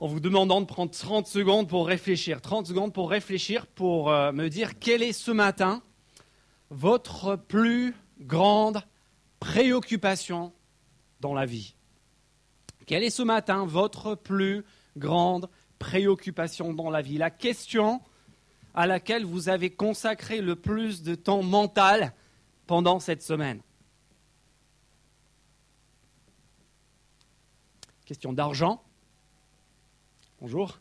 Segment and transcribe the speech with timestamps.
[0.00, 2.40] en vous demandant de prendre 30 secondes pour réfléchir.
[2.40, 5.82] 30 secondes pour réfléchir, pour euh, me dire quelle est ce matin
[6.70, 8.82] votre plus grande
[9.38, 10.52] préoccupation
[11.20, 11.74] dans la vie.
[12.86, 14.64] Quelle est ce matin votre plus
[14.96, 15.48] grande
[15.78, 17.18] préoccupation dans la vie?
[17.18, 18.00] La question
[18.74, 22.12] à laquelle vous avez consacré le plus de temps mental
[22.66, 23.60] pendant cette semaine.
[28.04, 28.82] Question d'argent.
[30.44, 30.78] Bonjour.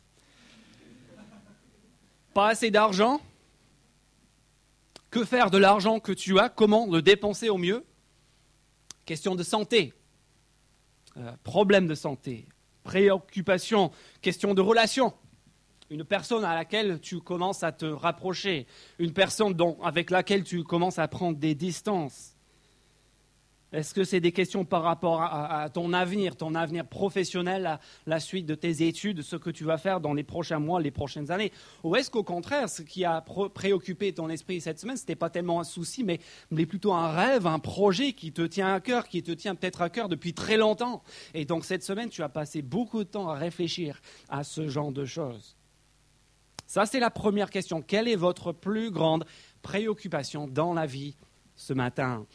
[2.34, 3.22] Pas assez d'argent?
[5.10, 6.50] Que faire de l'argent que tu as?
[6.50, 7.86] Comment le dépenser au mieux?
[9.06, 9.94] Question de santé.
[11.16, 12.46] Euh, problème de santé.
[12.84, 13.92] Préoccupation.
[14.22, 15.14] Question de relation
[15.90, 18.68] une personne à laquelle tu commences à te rapprocher,
[19.00, 22.33] une personne avec laquelle tu commences à prendre des distances.
[23.74, 28.46] Est-ce que c'est des questions par rapport à, ton avenir, ton avenir professionnel, la, suite
[28.46, 31.52] de tes études, ce que tu vas faire dans les prochains mois, les prochaines années?
[31.84, 35.32] Ou est-ce qu'au contraire, ce qui a préoccupé ton esprit cette semaine, ce n'était pas
[35.32, 36.20] tellement un souci, mais,
[36.52, 39.82] mais, plutôt un rêve, un projet qui te tient à cœur, qui te tient peut-être
[39.82, 41.02] à cœur depuis très longtemps?
[41.34, 44.00] Et donc cette semaine, tu as passé beaucoup de temps à réfléchir
[44.30, 45.56] à ce genre de choses.
[46.68, 47.82] Ça, c'est la première question.
[47.82, 49.26] Quelle est votre plus grande
[49.64, 51.16] préoccupation dans la vie
[51.56, 52.26] ce matin?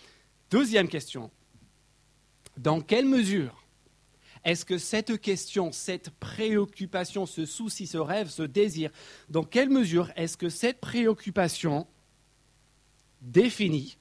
[0.51, 1.31] Deuxième question.
[2.57, 3.65] Dans quelle mesure
[4.45, 8.91] est-ce que cette question, cette préoccupation, ce souci, ce rêve, ce désir,
[9.29, 11.87] dans quelle mesure est-ce que cette préoccupation
[13.21, 13.99] définit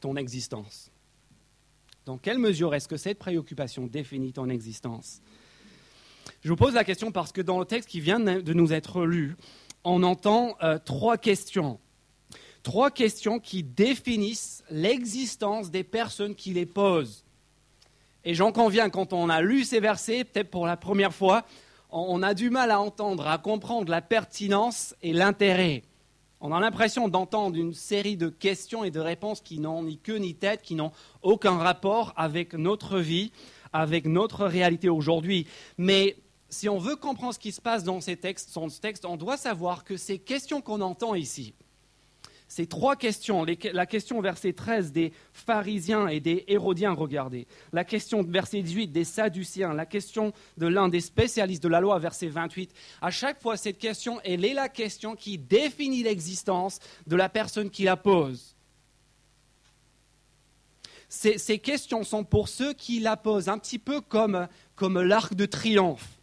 [0.00, 0.90] ton existence?
[2.04, 5.20] Dans quelle mesure est-ce que cette préoccupation définit ton existence?
[6.42, 9.04] Je vous pose la question parce que dans le texte qui vient de nous être
[9.04, 9.36] lu,
[9.84, 11.80] on entend euh, trois questions
[12.62, 17.24] trois questions qui définissent l'existence des personnes qui les posent.
[18.24, 21.44] Et j'en conviens, quand on a lu ces versets, peut-être pour la première fois,
[21.90, 25.82] on a du mal à entendre, à comprendre la pertinence et l'intérêt.
[26.40, 30.18] On a l'impression d'entendre une série de questions et de réponses qui n'ont ni queue
[30.18, 33.32] ni tête, qui n'ont aucun rapport avec notre vie,
[33.72, 35.46] avec notre réalité aujourd'hui.
[35.78, 36.16] Mais
[36.48, 39.36] si on veut comprendre ce qui se passe dans ces textes, ce texte, on doit
[39.36, 41.54] savoir que ces questions qu'on entend ici,
[42.48, 48.22] ces trois questions, la question verset 13 des pharisiens et des hérodiens, regardez, la question
[48.22, 52.72] verset 18 des sadduciens, la question de l'un des spécialistes de la loi, verset 28,
[53.02, 57.68] à chaque fois cette question, elle est la question qui définit l'existence de la personne
[57.68, 58.56] qui la pose.
[61.10, 64.46] Ces, questions sont pour ceux qui la posent, un petit peu comme,
[64.80, 66.18] l'arc de triomphe,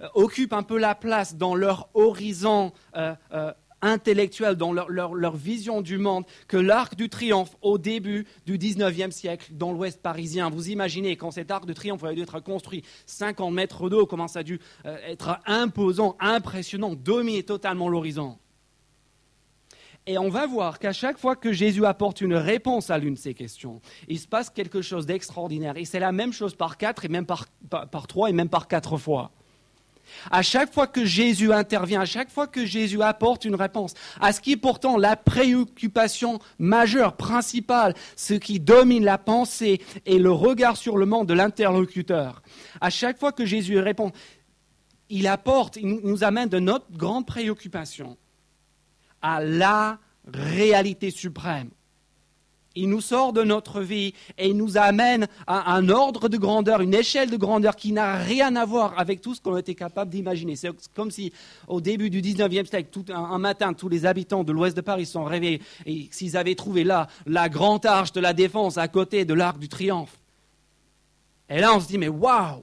[0.00, 3.52] euh, occupent un peu la place dans leur horizon euh, euh,
[3.82, 9.52] intellectuels, dans leur, vision du monde, que l'arc du triomphe au début du 19e siècle
[9.52, 10.50] dans l'ouest parisien.
[10.50, 14.28] Vous imaginez quand cet arc de triomphe a dû être construit 50 mètres d'eau, comment
[14.28, 18.38] ça a dû euh, être imposant, impressionnant, dominer totalement l'horizon.
[20.08, 23.18] Et on va voir qu'à chaque fois que Jésus apporte une réponse à l'une de
[23.18, 25.76] ces questions, il se passe quelque chose d'extraordinaire.
[25.76, 27.46] Et c'est la même chose par quatre, et même par
[28.06, 29.32] trois, et même par quatre fois.
[30.30, 34.32] À chaque fois que Jésus intervient, à chaque fois que Jésus apporte une réponse à
[34.32, 40.32] ce qui est pourtant la préoccupation majeure, principale, ce qui domine la pensée et le
[40.32, 42.42] regard sur le monde de l'interlocuteur,
[42.80, 44.12] à chaque fois que Jésus répond,
[45.08, 48.16] il apporte, il nous amène de notre grande préoccupation
[49.22, 51.70] à la réalité suprême
[52.76, 56.80] il nous sort de notre vie et il nous amène à un ordre de grandeur,
[56.80, 60.10] une échelle de grandeur qui n'a rien à voir avec tout ce qu'on était capable
[60.10, 60.56] d'imaginer.
[60.56, 61.32] C'est comme si
[61.66, 65.24] au début du 19e siècle, un, matin, tous les habitants de l'ouest de Paris sont
[65.24, 69.34] réveillés et s'ils avaient trouvé là la grande arche de la défense à côté de
[69.34, 70.18] l'arc du triomphe.
[71.48, 72.62] Et là, on se dit, mais waouh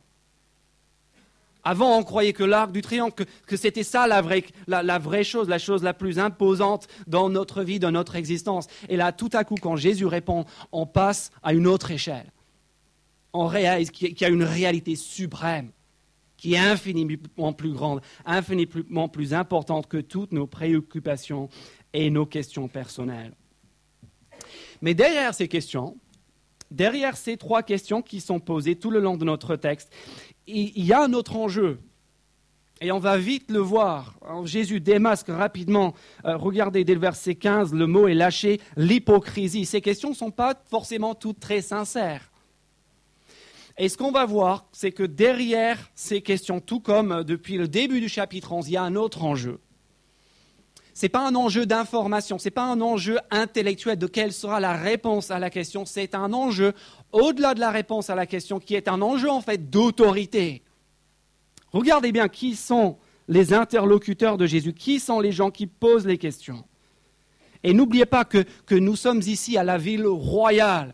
[1.64, 5.48] avant, on croyait que l'arc du triomphe, que, c'était ça la vraie, la, vraie, chose,
[5.48, 8.68] la chose la plus imposante dans notre vie, dans notre existence.
[8.90, 12.32] Et là, tout à coup, quand Jésus répond, on passe à une autre échelle.
[13.32, 15.72] On réalise qu'il y a une réalité suprême
[16.38, 21.48] qui est infiniment plus grande, infiniment plus importante que toutes nos préoccupations
[21.94, 23.34] et nos questions personnelles.
[24.82, 25.96] Mais derrière ces questions,
[26.70, 29.90] derrière ces trois questions qui sont posées tout le long de notre texte,
[30.48, 31.80] il y a un autre enjeu.
[32.82, 34.16] Et on va vite le voir.
[34.44, 35.94] Jésus démasque rapidement.
[36.26, 39.66] Euh, regardez dès le verset 15, le mot est lâché, l'hypocrisie.
[39.66, 42.30] Ces questions ne sont pas forcément toutes très sincères.
[43.78, 48.02] Et ce qu'on va voir, c'est que derrière ces questions, tout comme depuis le début
[48.02, 49.60] du chapitre 11, il y a un autre enjeu.
[50.94, 54.60] Ce n'est pas un enjeu d'information, ce n'est pas un enjeu intellectuel de quelle sera
[54.60, 56.74] la réponse à la question, c'est un enjeu
[57.12, 60.62] au-delà de la réponse à la question qui est un enjeu en fait d'autorité.
[61.72, 62.98] Regardez bien qui sont
[63.28, 66.64] les interlocuteurs de Jésus, qui sont les gens qui posent les questions.
[67.64, 70.94] Et n'oubliez pas que, nous sommes ici à la ville royale.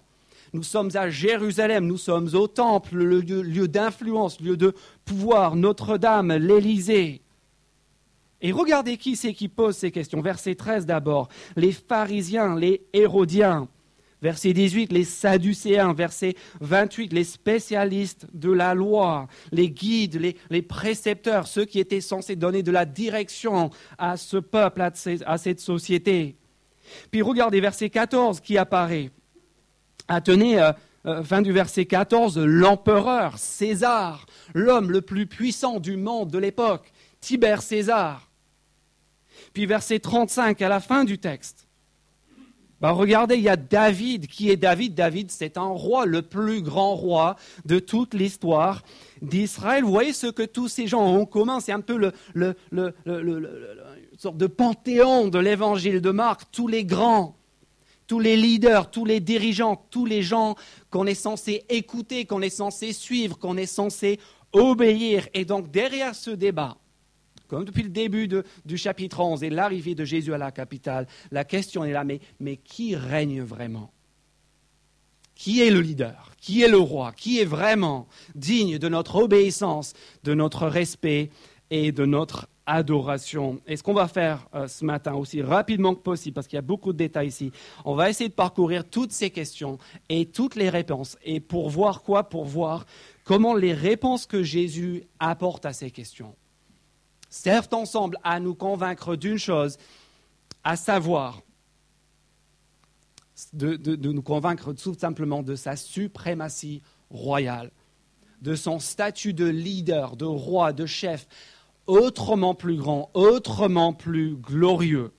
[0.53, 4.73] Nous sommes à Jérusalem, nous sommes au temple, le lieu, lieu d'influence, lieu de
[5.03, 7.21] pouvoir, Notre-Dame, l'Élysée.
[8.41, 10.21] Et regardez qui c'est qui pose ces questions.
[10.21, 11.29] Verset 13 d'abord.
[11.55, 13.67] Les pharisiens, les hérodiens.
[14.21, 15.93] Verset 18, les Sadducéens.
[15.93, 22.01] Verset 28, les spécialistes de la loi, les guides, les, les, précepteurs, ceux qui étaient
[22.01, 26.35] censés donner de la direction à ce peuple, à, cette société.
[27.11, 29.11] Puis regardez verset 14 qui apparaît.
[30.07, 30.71] Attenez, euh,
[31.05, 36.91] euh, fin du verset 14, l'empereur César, l'homme le plus puissant du monde de l'époque,
[37.21, 38.28] Tibère César.
[39.53, 41.67] Puis verset 35 à la fin du texte.
[42.81, 44.27] Ben, regardez, il y a David.
[44.27, 44.95] Qui est David?
[44.95, 47.35] David, c'est un roi, le plus grand roi
[47.65, 48.83] de toute l'histoire
[49.21, 49.83] d'Israël.
[49.83, 51.59] Vous voyez ce que tous ces gens ont en commun?
[51.59, 56.43] C'est un peu le, le, une sorte de panthéon de l'évangile de Marc.
[56.51, 57.35] Tous les grands,
[58.07, 60.55] tous les leaders, tous les dirigeants, tous les gens
[60.89, 64.19] qu'on est censé écouter, qu'on est censé suivre, qu'on est censé
[64.53, 65.27] obéir.
[65.33, 66.77] Et donc derrière ce débat,
[67.49, 68.29] comme depuis le début
[68.65, 72.57] du chapitre 11 et l'arrivée de Jésus à la capitale, la question est là, mais,
[72.57, 73.91] qui règne vraiment?
[75.33, 76.33] Qui est le leader?
[76.39, 77.11] Qui est le roi?
[77.11, 79.93] Qui est vraiment digne de notre obéissance,
[80.23, 81.31] de notre respect
[81.71, 83.59] et de notre adoration?
[83.65, 86.59] Et ce qu'on va faire euh, ce matin aussi rapidement que possible, parce qu'il y
[86.59, 87.51] a beaucoup de détails ici,
[87.83, 89.79] on va essayer de parcourir toutes ces questions
[90.09, 91.17] et toutes les réponses.
[91.23, 92.29] Et pour voir quoi?
[92.29, 92.85] Pour voir
[93.23, 96.35] comment les réponses que Jésus apporte à ces questions
[97.29, 99.77] servent ensemble à nous convaincre d'une chose,
[100.63, 101.41] à savoir
[103.53, 107.71] de, nous convaincre tout simplement de sa suprématie royale,
[108.41, 111.27] de son statut de leader, de roi, de chef,
[111.87, 115.11] autrement plus grand, autrement plus glorieux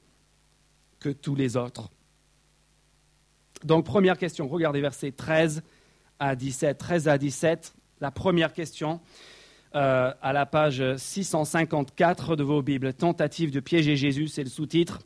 [1.01, 1.91] que tous les autres.
[3.65, 5.63] Donc, première question, regardez versets 13
[6.19, 6.79] à 17.
[6.79, 9.01] 13 à 17, la première question.
[9.77, 12.93] Euh, à la page 654 de vos Bibles.
[12.93, 14.99] Tentative de piéger Jésus, c'est le sous-titre.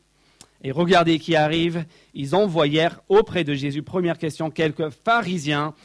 [0.63, 1.85] Et regardez qui arrive.
[2.15, 5.75] Ils envoyèrent auprès de Jésus, première question, quelques pharisiens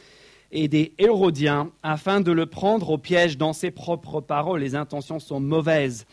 [0.51, 4.61] et des hérodiens afin de le prendre au piège dans ses propres paroles.
[4.61, 6.07] Les intentions sont mauvaises.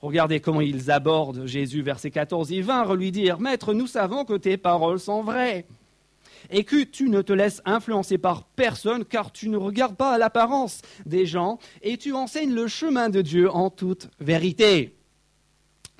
[0.00, 2.50] Regardez comment ils abordent Jésus, verset 14.
[2.50, 5.66] Ils vinrent lui dire, Maître, nous savons que tes paroles sont vraies
[6.50, 10.18] et que tu ne te laisses influencer par personne car tu ne regardes pas à
[10.18, 14.94] l'apparence des gens et tu enseignes le chemin de Dieu en toute vérité.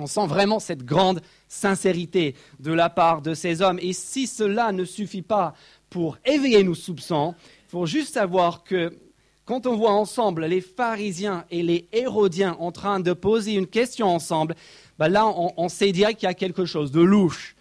[0.01, 3.81] On sent vraiment cette grande sincérité de la part de ces hommes.
[3.83, 5.55] Et si cela ne suffit pas
[5.91, 7.35] pour éveiller nos soupçons,
[7.67, 8.97] il faut juste savoir que
[9.45, 14.07] quand on voit ensemble les pharisiens et les hérodiens en train de poser une question
[14.07, 14.55] ensemble,
[14.99, 17.57] ben là, on, on sait direct qu'il y a quelque chose de louche.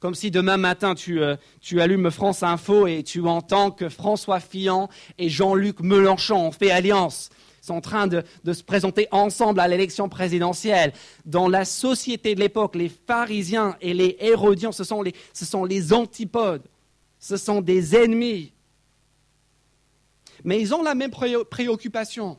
[0.00, 4.88] Comme si demain matin, euh, tu, allumes France Info et tu entends que François Fillon
[5.18, 7.30] et Jean-Luc Mélenchon ont fait alliance.
[7.62, 10.92] Sont en train de, se présenter ensemble à l'élection présidentielle.
[11.26, 15.02] Dans la société de l'époque, les pharisiens et les hérodiens, ce sont
[15.64, 16.62] les antipodes.
[17.18, 18.52] Ce sont des ennemis.
[20.44, 22.38] Mais ils ont la même préoccupation.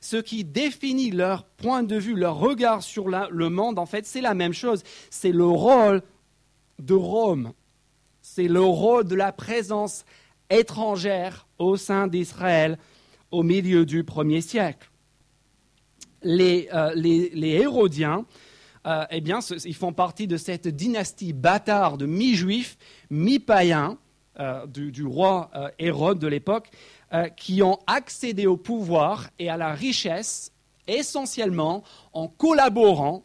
[0.00, 4.22] Ce qui définit leur point de vue, leur regard sur le monde, en fait, c'est
[4.22, 4.82] la même chose.
[5.10, 6.02] C'est le rôle
[6.84, 7.52] de Rome.
[8.20, 10.04] C'est le rôle de la présence
[10.50, 12.78] étrangère au sein d'Israël
[13.30, 14.90] au milieu du premier siècle.
[16.22, 16.92] Les, euh,
[17.34, 18.24] Hérodiens,
[18.86, 19.22] euh, eh
[19.64, 22.76] ils font partie de cette dynastie bâtarde mi-juif,
[23.10, 23.98] mi-païen
[24.38, 26.70] euh, du, roi Hérode de l'époque,
[27.36, 30.50] qui ont accédé au pouvoir et à la richesse
[30.86, 31.82] essentiellement
[32.14, 33.22] en collaborant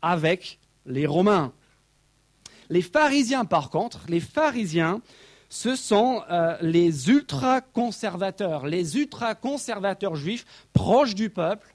[0.00, 1.52] avec les Romains.
[2.70, 5.00] Les pharisiens, par contre, les pharisiens,
[5.48, 11.74] ce sont euh, les ultra-conservateurs, les ultra-conservateurs juifs proches du peuple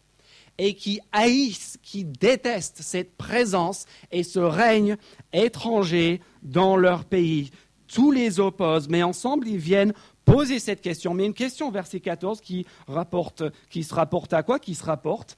[0.60, 4.98] et qui haïssent, qui détestent cette présence et ce règne
[5.32, 7.50] étranger dans leur pays.
[7.88, 9.94] Tous les opposent, mais ensemble, ils viennent
[10.26, 11.16] poser cette question.
[11.16, 14.60] Mais une question, verset 14, qui, rapporte, qui se rapporte à quoi?
[14.60, 15.38] Qui se rapporte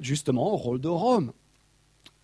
[0.00, 1.32] justement au rôle de Rome.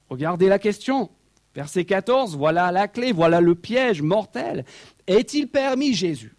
[0.08, 1.10] Regardez la question.
[1.54, 4.64] Verset 14, voilà la clé, voilà le piège mortel.
[5.06, 6.34] Est-il permis, Jésus,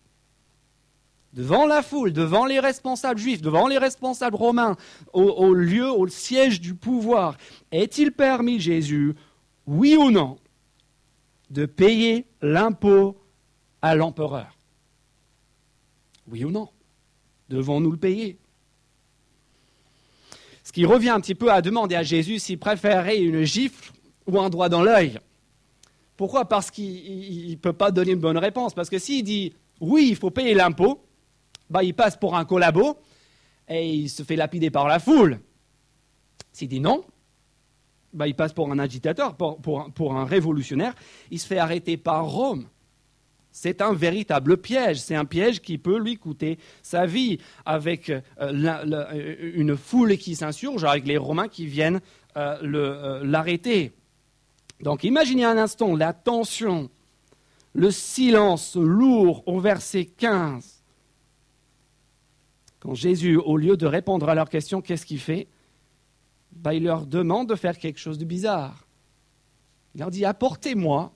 [1.34, 4.76] devant la foule, devant les responsables juifs, devant les responsables romains,
[5.14, 7.38] au, lieu, au siège du pouvoir,
[7.72, 9.14] est-il permis, Jésus,
[9.68, 10.38] oui ou non,
[11.52, 13.18] de payer l'impôt
[13.82, 14.58] à l'empereur.
[16.28, 16.70] Oui ou non?
[17.50, 18.38] Devons-nous le payer?
[20.74, 23.94] Qui revient un petit peu à demander à Jésus s'il préférait une gifle
[24.28, 25.20] ou un doigt dans l'œil.
[26.16, 26.46] Pourquoi?
[26.46, 28.74] Parce qu'il ne peut pas donner une bonne réponse.
[28.74, 31.04] Parce que s'il dit oui, il faut payer l'impôt,
[31.70, 32.98] bah, il passe pour un collabo
[33.68, 35.40] et il se fait lapider par la foule.
[36.52, 37.04] S'il dit non,
[38.14, 40.94] bah, il passe pour un agitateur, pour, pour, un révolutionnaire,
[41.32, 42.68] il se fait arrêter par Rome.
[43.52, 45.00] C'est un véritable piège.
[45.00, 50.84] C'est un piège qui peut lui coûter sa vie, avec euh, une foule qui s'insurge,
[50.84, 52.02] avec les Romains qui viennent
[52.36, 53.94] euh, euh, l'arrêter.
[54.84, 56.92] Donc imaginez un instant la tension,
[57.74, 60.84] le silence lourd au verset 15.
[62.82, 65.48] Quand Jésus, au lieu de répondre à leurs questions, qu'est-ce qu'il fait?
[66.52, 68.86] Bah, Il leur demande de faire quelque chose de bizarre.
[69.96, 71.14] Il leur dit, apportez-moi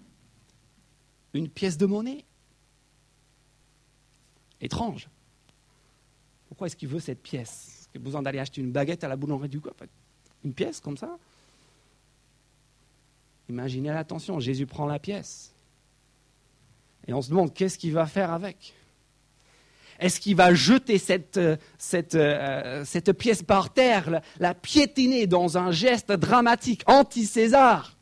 [1.34, 2.24] une pièce de monnaie.
[4.62, 5.10] Étrange.
[6.48, 7.80] Pourquoi est-ce qu'il veut cette pièce?
[7.82, 9.74] Est-ce qu'il besoin d'aller acheter une baguette à la boulangerie du coin?
[10.46, 11.18] Une pièce comme ça?
[13.50, 15.54] Imaginez l'attention, Jésus prend la pièce.
[17.08, 18.74] Et on se demande qu'est-ce qu'il va faire avec?
[20.00, 21.58] Est-ce qu'il va jeter cette, euh,
[22.14, 27.98] euh, cette, pièce par terre, la, la, piétiner dans un geste dramatique anti-César?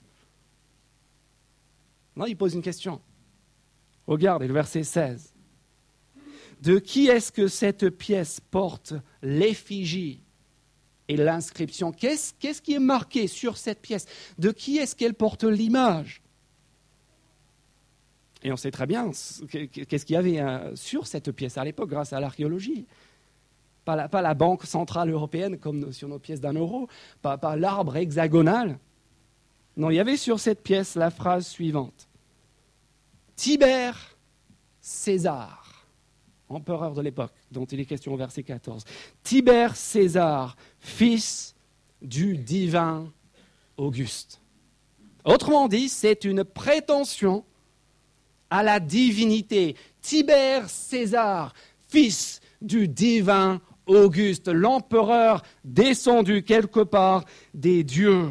[2.16, 3.02] Non, il pose une question.
[4.08, 5.34] Regardez le verset 16.
[6.62, 10.25] De qui est-ce que cette pièce porte l'effigie?
[11.08, 11.92] Et l'inscription.
[11.92, 14.06] Qu'est-ce, qui est marqué sur cette pièce?
[14.38, 16.22] De qui est-ce qu'elle porte l'image?
[18.44, 19.10] Et on sait très bien
[19.50, 22.86] qu'est-ce qu'il y avait euh, sur cette pièce à l'époque grâce à l'archéologie.
[23.86, 26.88] Pas la, Banque centrale européenne comme sur nos pièces d'un euro,
[27.22, 28.80] pas, pas l'arbre hexagonal.
[29.78, 32.08] Non, il y avait sur cette pièce la phrase suivante.
[33.36, 34.18] Tibère
[34.82, 35.66] César
[36.50, 38.84] empereur de l'époque, dont il est question au verset 14.
[39.24, 40.56] Tibère César,
[40.86, 41.56] fils
[42.02, 43.12] du divin
[43.76, 44.40] Auguste.
[45.26, 47.44] Autrement dit, c'est une prétention
[48.50, 49.76] à la divinité.
[50.02, 51.54] Tibère César,
[51.90, 58.30] fils du divin Auguste, l'empereur descendu quelque part des dieux.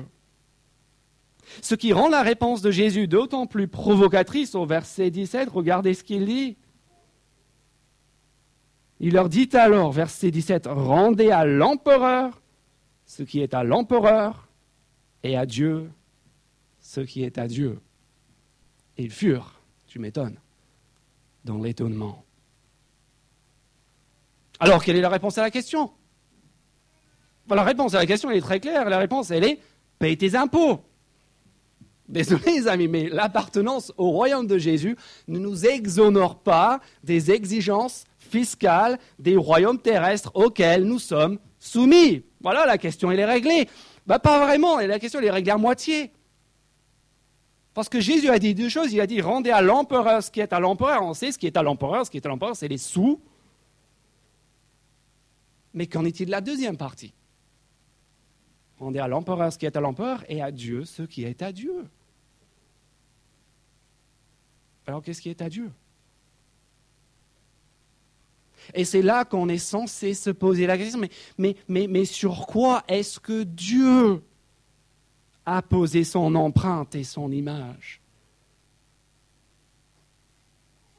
[1.60, 6.04] Ce qui rend la réponse de Jésus d'autant plus provocatrice au verset 17, regardez ce
[6.04, 6.56] qu'il dit.
[9.00, 12.40] Il leur dit alors, verset 17, Rendez à l'empereur
[13.06, 14.48] ce qui est à l'empereur
[15.22, 15.90] et à Dieu
[16.84, 17.80] ce qui est à Dieu.
[18.98, 20.36] ils furent, tu m'étonnes,
[21.44, 22.24] dans l'étonnement.
[24.60, 25.90] Alors, quelle est la réponse à la question?
[27.48, 28.88] La réponse à la question, est très claire.
[28.88, 29.58] La réponse, elle est
[29.98, 30.84] paye tes impôts.
[32.06, 34.96] Désolé les amis, mais l'appartenance au royaume de Jésus
[35.26, 42.24] ne nous exonore pas des exigences fiscales des royaumes terrestres auxquels nous sommes soumis.
[42.44, 43.68] Voilà, la question, elle est réglée.
[44.06, 46.12] Bah, pas vraiment, la question, est réglée à moitié.
[47.72, 48.92] Parce que Jésus a dit deux choses.
[48.92, 51.02] Il a dit rendez à l'empereur ce qui est à l'empereur.
[51.02, 52.04] On sait ce qui est à l'empereur.
[52.04, 53.18] Ce qui est à l'empereur, c'est les sous.
[55.72, 57.14] Mais qu'en est-il de la deuxième partie?
[58.78, 61.50] Rendez à l'empereur ce qui est à l'empereur et à Dieu ce qui est à
[61.50, 61.88] Dieu.
[64.86, 65.72] Alors qu'est-ce qui est à Dieu?
[68.72, 72.84] Et c'est là qu'on est censé se poser la question, mais, mais, mais, sur quoi
[72.88, 74.22] est-ce que Dieu
[75.44, 78.00] a posé son empreinte et son image?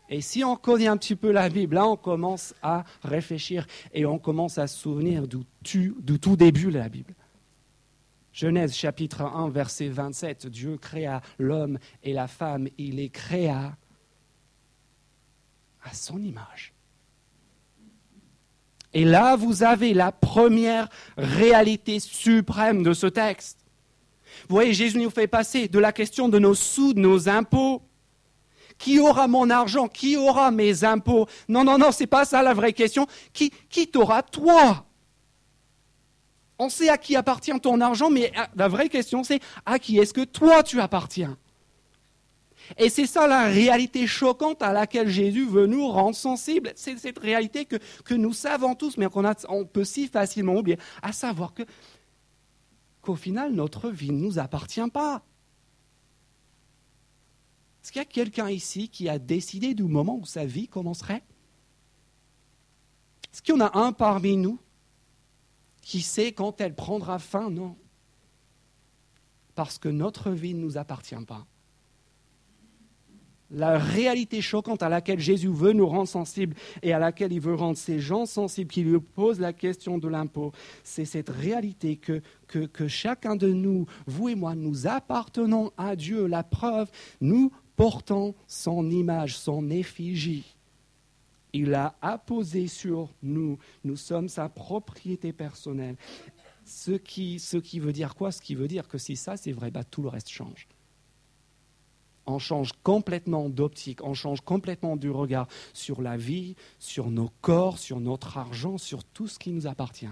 [0.08, 4.06] Et si on connaît un petit peu la Bible, là on commence à réfléchir et
[4.06, 7.16] on commence à se souvenir du, du tout début de la Bible.
[8.36, 13.78] Genèse chapitre 1, verset 27, Dieu créa l'homme et la femme, il les créa
[15.82, 16.74] à son image.
[18.96, 20.88] Et là, vous avez la première
[21.18, 23.60] réalité suprême de ce texte.
[24.48, 27.82] Vous voyez, Jésus nous fait passer de la question de nos sous, de nos impôts.
[28.78, 29.90] Qui aura mon argent?
[29.90, 31.28] Qui aura mes impôts?
[31.50, 33.06] Non, non, non, c'est pas ça la vraie question.
[33.34, 34.86] Qui, qui t'aura toi?
[36.58, 40.14] On sait à qui appartient ton argent, mais la vraie question c'est à qui est-ce
[40.14, 41.38] que toi tu appartiens?
[42.78, 46.72] Et c'est ça la réalité choquante à laquelle Jésus veut nous rendre sensibles.
[46.76, 51.12] C'est cette réalité que, nous savons tous, mais qu'on on peut si facilement oublier, à
[51.12, 51.64] savoir que,
[53.02, 55.24] qu'au final, notre vie ne nous appartient pas.
[57.84, 61.24] Est-ce qu'il y a quelqu'un ici qui a décidé du moment où sa vie commencerait?
[63.32, 64.60] Est-ce qu'il y en a un parmi nous
[65.82, 67.52] qui sait quand elle prendra fin?
[67.52, 67.78] Non.
[69.54, 71.46] Parce que notre vie ne nous appartient pas.
[73.52, 77.56] La réalité choquante à laquelle Jésus veut nous rendre sensibles et à laquelle il veut
[77.56, 80.52] rendre ces gens sensibles qui lui posent la question de l'impôt,
[80.84, 85.96] c'est cette réalité que, que, que, chacun de nous, vous et moi, nous appartenons à
[85.96, 86.26] Dieu.
[86.26, 86.90] La preuve,
[87.22, 90.56] nous portons son image, son effigie.
[91.54, 93.58] Il l'a apposé sur nous.
[93.84, 95.96] Nous sommes sa propriété personnelle.
[96.66, 98.32] Ce qui, ce qui veut dire quoi?
[98.32, 100.68] Ce qui veut dire que si ça c'est vrai, bah, tout le reste change
[102.28, 107.78] on change complètement d'optique, on change complètement du regard sur la vie, sur nos corps,
[107.78, 110.10] sur notre argent, sur tout ce qui nous appartient.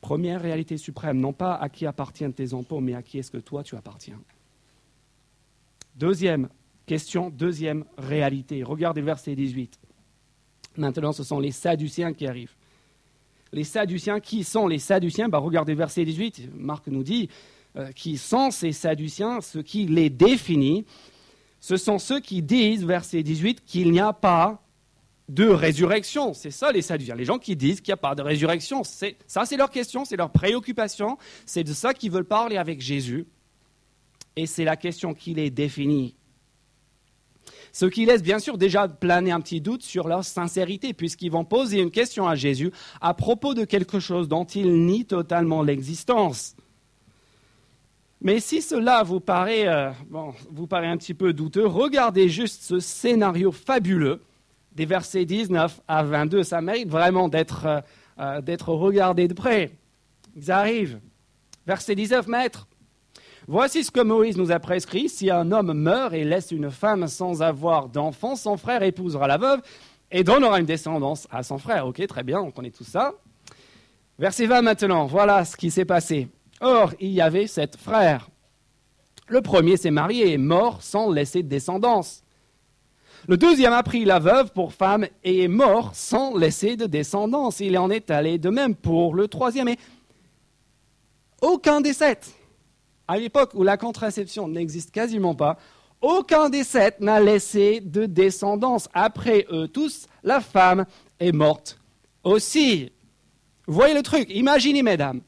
[0.00, 3.38] Première réalité suprême, non pas à qui appartiennent tes impôts, mais à qui est-ce que
[3.38, 4.20] toi tu appartiens.
[5.96, 6.48] Deuxième
[6.86, 8.62] question, deuxième réalité.
[8.62, 9.78] Regardez verset 18.
[10.76, 12.54] Maintenant, ce sont les Sadduciens qui arrivent.
[13.52, 16.50] Les Sadduciens, qui sont les Sadduciens bah, Regardez verset 18.
[16.54, 17.28] Marc nous dit
[17.94, 20.84] qui sont ces Sadduciens, ce qui les définit,
[21.60, 24.62] ce sont ceux qui disent, verset 18, qu'il n'y a pas
[25.28, 26.34] de résurrection.
[26.34, 28.82] C'est ça les Sadduciens, les gens qui disent qu'il n'y a pas de résurrection.
[28.84, 31.16] Ça, c'est leur question, c'est leur préoccupation,
[31.46, 33.26] c'est de ça qu'ils veulent parler avec Jésus.
[34.36, 36.16] Et c'est la question qui les définit.
[37.72, 41.44] Ce qui laisse bien sûr déjà planer un petit doute sur leur sincérité, puisqu'ils vont
[41.44, 46.56] poser une question à Jésus à propos de quelque chose dont ils nient totalement l'existence.
[48.24, 49.90] Mais si cela vous paraît, euh,
[50.50, 54.22] vous paraît un petit peu douteux, regardez juste ce scénario fabuleux
[54.72, 56.42] des versets 19 à 22.
[56.42, 57.80] Ça mérite vraiment d'être euh,
[58.20, 59.72] euh, d'être regardé de près.
[60.36, 61.00] Ils arrivent.
[61.66, 62.66] Verset 19, Maître,
[63.46, 65.08] voici ce que Moïse nous a prescrit.
[65.08, 69.36] Si un homme meurt et laisse une femme sans avoir d'enfant, son frère épousera la
[69.36, 69.60] veuve
[70.10, 71.86] et donnera une descendance à son frère.
[71.86, 73.14] Ok, très bien, on connaît tout ça.
[74.18, 76.28] Verset 20 maintenant, voilà ce qui s'est passé.
[76.64, 78.30] Or, il y avait sept frères.
[79.28, 82.22] Le premier s'est marié et est mort sans laisser de descendance.
[83.28, 87.60] Le deuxième a pris la veuve pour femme et est mort sans laisser de descendance.
[87.60, 89.68] Il en est allé de même pour le troisième.
[89.68, 89.78] Et
[91.42, 92.34] aucun des sept,
[93.08, 95.58] à l'époque où la contraception n'existe quasiment pas,
[96.00, 98.88] aucun des sept n'a laissé de descendance.
[98.94, 100.86] Après eux tous, la femme
[101.20, 101.78] est morte
[102.22, 102.90] aussi.
[103.66, 105.20] Vous voyez le truc Imaginez, mesdames,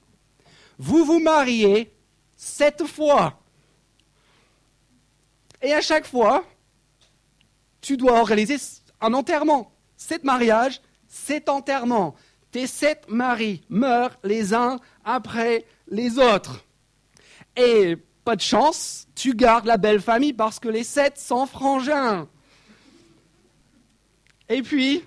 [0.78, 1.92] vous vous mariez
[2.36, 3.40] sept fois.
[5.62, 6.44] Et à chaque fois,
[7.80, 8.56] tu dois organiser
[9.00, 9.72] un enterrement.
[9.96, 12.14] Sept mariages, sept enterrements.
[12.50, 16.64] Tes sept maris meurent les uns après les autres.
[17.56, 22.28] Et pas de chance, tu gardes la belle famille parce que les sept sont frangins.
[24.48, 25.02] Et puis,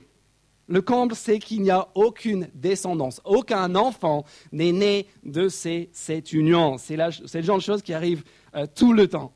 [0.69, 6.31] le comble, c'est qu'il n'y a aucune descendance, aucun enfant n'est né de ces, cette
[6.31, 6.77] union.
[6.77, 8.23] C'est le genre de choses qui arrivent
[8.55, 9.33] euh, tout le temps.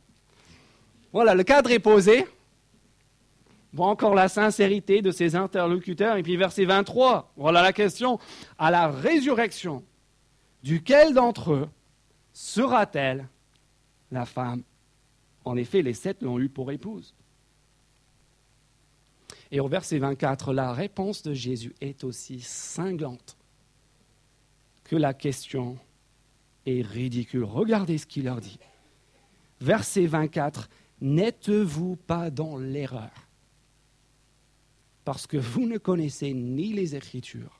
[1.11, 2.25] Voilà, le cadre est posé.
[3.73, 6.17] Bon, encore la sincérité de ses interlocuteurs.
[6.17, 8.19] Et puis verset 23, voilà la question.
[8.59, 9.83] À la résurrection,
[10.61, 11.69] duquel d'entre eux
[12.31, 13.27] sera-t-elle
[14.11, 14.61] la femme?
[15.45, 17.15] En effet, les sept l'ont eu pour épouse.
[19.53, 23.37] Et au verset 24, la réponse de Jésus est aussi cinglante
[24.83, 25.77] que la question
[26.65, 27.43] est ridicule.
[27.43, 28.57] Regardez ce qu'il leur dit.
[29.61, 33.11] Verset 24, n'êtes-vous pas dans l'erreur?
[35.05, 37.59] Parce que vous ne connaissez ni les Écritures,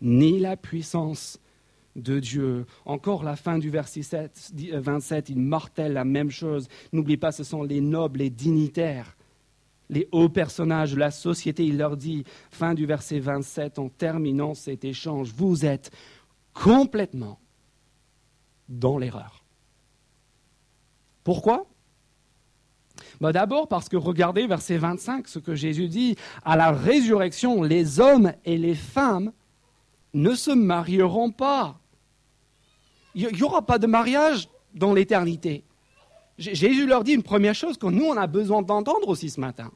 [0.00, 1.38] ni la puissance
[1.96, 2.64] de Dieu.
[2.86, 6.66] Encore la fin du verset 27, il martèle la même chose.
[6.94, 9.14] N'oubliez pas, ce sont les nobles, les dignitaires
[9.90, 14.54] les hauts personnages de la société, il leur dit, fin du verset 27, en terminant
[14.54, 15.90] cet échange, vous êtes
[16.52, 17.38] complètement
[18.68, 19.44] dans l'erreur.
[21.22, 21.66] Pourquoi?
[23.20, 28.00] Bah, D'abord parce que regardez verset 25, ce que Jésus dit, à la résurrection, les
[28.00, 29.32] hommes et les femmes
[30.12, 31.80] ne se marieront pas.
[33.14, 35.64] Il n'y aura pas de mariage dans l'éternité.
[36.38, 39.70] Jésus leur dit une première chose que nous, on a besoin d'entendre aussi ce matin.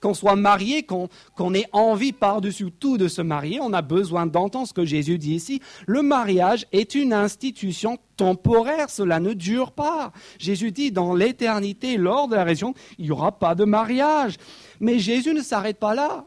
[0.00, 4.68] Qu'on soit marié, qu'on ait envie par-dessus tout de se marier, on a besoin d'entendre
[4.68, 5.60] ce que Jésus dit ici.
[5.86, 10.12] Le mariage est une institution temporaire, cela ne dure pas.
[10.38, 14.36] Jésus dit, dans l'éternité, lors de la région, il n'y aura pas de mariage.
[14.78, 16.26] Mais Jésus ne s'arrête pas là.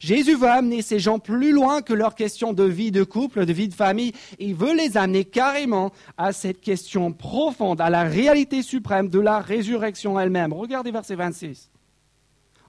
[0.00, 3.52] Jésus veut amener ces gens plus loin que leur question de vie de couple, de
[3.52, 4.12] vie de famille.
[4.38, 9.40] Il veut les amener carrément à cette question profonde, à la réalité suprême de la
[9.40, 10.52] résurrection elle-même.
[10.52, 11.70] Regardez verset 26.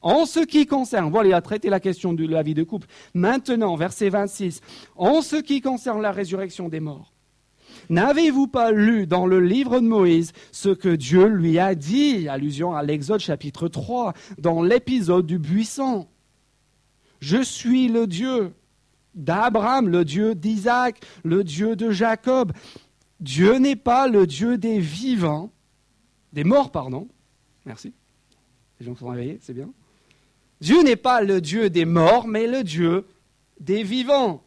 [0.01, 2.88] En ce qui concerne, voilà, il a traité la question de la vie de couple.
[3.13, 4.62] Maintenant, verset 26.
[4.95, 7.13] En ce qui concerne la résurrection des morts,
[7.89, 12.75] N'avez-vous pas lu dans le livre de Moïse ce que Dieu lui a dit, allusion
[12.75, 16.08] à l'Exode chapitre 3, dans l'épisode du buisson
[17.19, 18.53] Je suis le Dieu
[19.15, 22.53] d'Abraham, le Dieu d'Isaac, le Dieu de Jacob.
[23.19, 25.51] Dieu n'est pas le Dieu des vivants,
[26.34, 27.08] des morts, pardon.
[27.65, 27.93] Merci.
[28.80, 29.69] Les gens sont réveillés, c'est bien.
[30.62, 33.06] Dieu n'est pas le Dieu des morts, mais le Dieu
[33.60, 34.43] des vivants.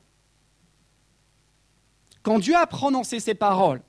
[2.23, 3.81] Quand Dieu a prononcé ces paroles,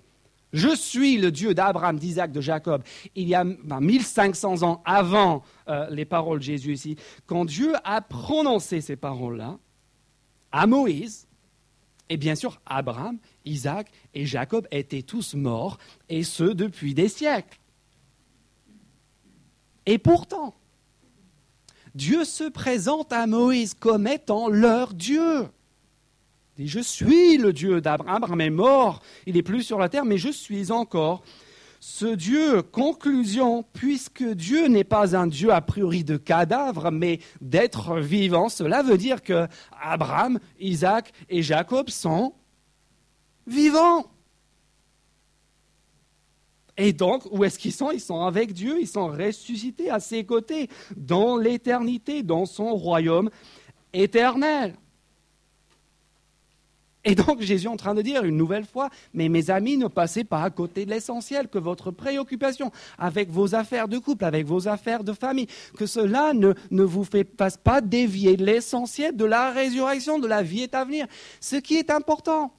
[0.53, 2.83] je suis le Dieu d'Abraham, d'Isaac, de Jacob,
[3.15, 8.01] il y a 1500 ans avant euh, les paroles de Jésus ici, quand Dieu a
[8.01, 9.57] prononcé ces paroles-là,
[10.51, 11.27] à Moïse,
[12.09, 15.77] et bien sûr Abraham, Isaac et Jacob étaient tous morts,
[16.09, 17.57] et ce depuis des siècles.
[19.85, 20.53] Et pourtant,
[21.95, 25.47] Dieu se présente à Moïse comme étant leur Dieu.
[26.57, 28.15] Dit, je suis le Dieu d'Abraham.
[28.15, 31.23] Abraham mort, il n'est plus sur la terre, mais je suis encore
[31.79, 32.61] ce Dieu.
[32.61, 38.83] Conclusion, puisque Dieu n'est pas un Dieu a priori de cadavre, mais d'être vivant, cela
[38.83, 39.47] veut dire que
[39.81, 42.33] Abraham, Isaac et Jacob sont
[43.47, 44.05] vivants.
[46.77, 47.91] Et donc, où est-ce qu'ils sont?
[47.91, 53.29] Ils sont avec Dieu, ils sont ressuscités à ses côtés, dans l'éternité, dans son royaume
[53.93, 54.75] éternel.
[57.03, 59.87] Et donc Jésus est en train de dire une nouvelle fois, mais mes amis, ne
[59.87, 64.45] passez pas à côté de l'essentiel, que votre préoccupation avec vos affaires de couple, avec
[64.45, 67.05] vos affaires de famille, que cela ne, vous
[67.37, 71.07] fasse pas dévier l'essentiel de la résurrection, de la vie est à venir.
[71.39, 72.53] Ce qui est important,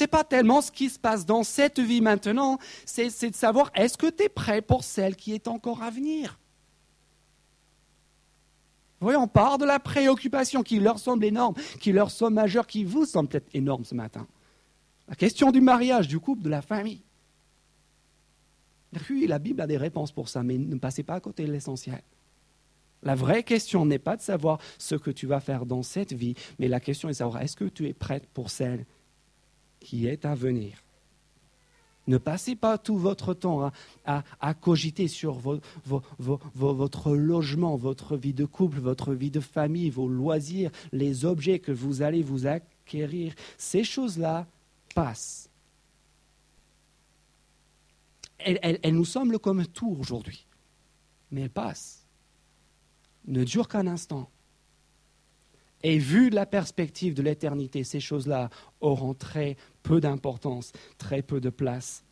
[0.00, 3.98] n'est pas tellement ce qui se passe dans cette vie maintenant, c'est de savoir est-ce
[3.98, 6.38] que tu es prêt pour celle qui est encore à venir?
[9.00, 12.84] Voyons, on part de la préoccupation qui leur semble énorme, qui leur semble majeure, qui
[12.84, 14.26] vous semble peut-être énorme ce matin.
[15.08, 17.02] La question du mariage, du couple, de la famille.
[19.10, 21.52] Oui, la Bible a des réponses pour ça, mais ne passez pas à côté de
[21.52, 22.02] l'essentiel.
[23.02, 26.34] La vraie question n'est pas de savoir ce que tu vas faire dans cette vie,
[26.58, 28.86] mais la question est de savoir est-ce que tu es prête pour celle
[29.80, 30.83] qui est à venir?
[32.06, 33.70] Ne passez pas tout votre temps
[34.04, 35.38] à, cogiter sur
[36.54, 41.72] votre logement, votre vie de couple, votre vie de famille, vos loisirs, les objets que
[41.72, 43.34] vous allez vous acquérir.
[43.56, 44.46] Ces choses-là
[44.94, 45.48] passent.
[48.38, 50.46] Elles, nous semblent comme tout aujourd'hui,
[51.30, 52.06] mais elles passent.
[53.26, 54.28] Ne durent qu'un instant.
[55.82, 61.50] Et vu la perspective de l'éternité, ces choses-là auront très peu d'importance, très peu de
[61.50, 62.04] place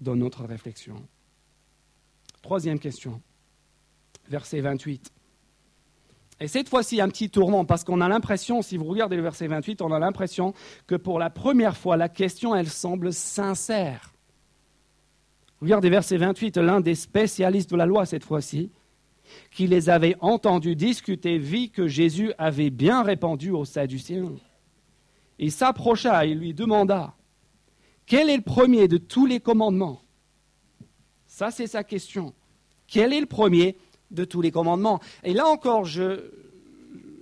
[0.00, 0.94] dans notre réflexion.
[2.42, 3.20] Troisième question,
[4.28, 5.10] verset 28.
[6.38, 9.48] Et cette fois-ci, un petit tourment, parce qu'on a l'impression, si vous regardez le verset
[9.48, 10.52] 28, on a l'impression
[10.86, 14.12] que pour la première fois, la question, elle semble sincère.
[15.62, 18.70] Regardez verset 28, l'un des spécialistes de la loi cette fois-ci,
[19.50, 24.34] qui les avait entendus discuter vit que Jésus avait bien répondu aux Sadducéens.
[25.38, 27.14] Il s'approcha et lui demanda
[28.06, 30.00] Quel est le premier de tous les commandements?
[31.26, 32.32] Ça, c'est sa question.
[32.86, 33.76] Quel est le premier
[34.10, 35.00] de tous les commandements?
[35.22, 36.30] Et là encore, je,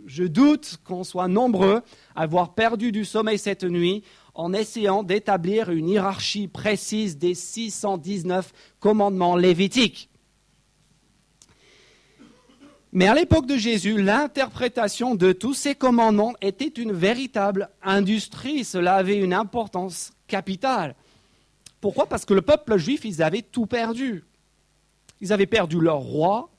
[0.07, 1.83] je doute qu'on soit nombreux
[2.15, 8.53] à avoir perdu du sommeil cette nuit en essayant d'établir une hiérarchie précise des 619
[8.81, 10.11] commandements lévitiques.
[12.95, 18.63] Mais à l'époque de Jésus, l'interprétation de tous ces commandements était une véritable industrie.
[18.63, 20.95] Cela avait une importance capitale.
[21.81, 22.07] Pourquoi?
[22.07, 24.23] Parce que le peuple juif, ils avaient tout perdu.
[25.21, 26.51] Ils avaient perdu leur roi,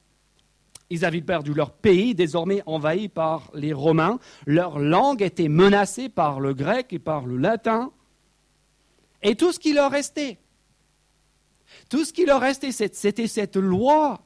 [0.90, 4.20] ils avaient perdu leur pays, désormais envahi par les Romains.
[4.46, 7.92] Leur langue était menacée par le grec et par le latin.
[9.24, 10.38] Et tout ce qui leur restait,
[11.90, 14.22] tout ce qui leur restait, c'était cette loi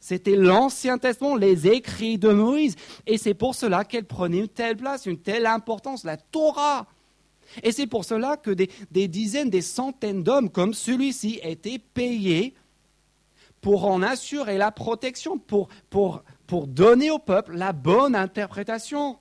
[0.00, 2.76] c'était l'Ancien Testament, les écrits de Moïse.
[3.06, 6.86] Et c'est pour cela qu'elle prenait une telle place, une telle importance, la Torah.
[7.62, 12.54] Et c'est pour cela que des, dizaines, des centaines d'hommes comme celui-ci étaient payés
[13.60, 15.68] pour en assurer la protection, pour,
[16.68, 19.18] donner au peuple la bonne interprétation.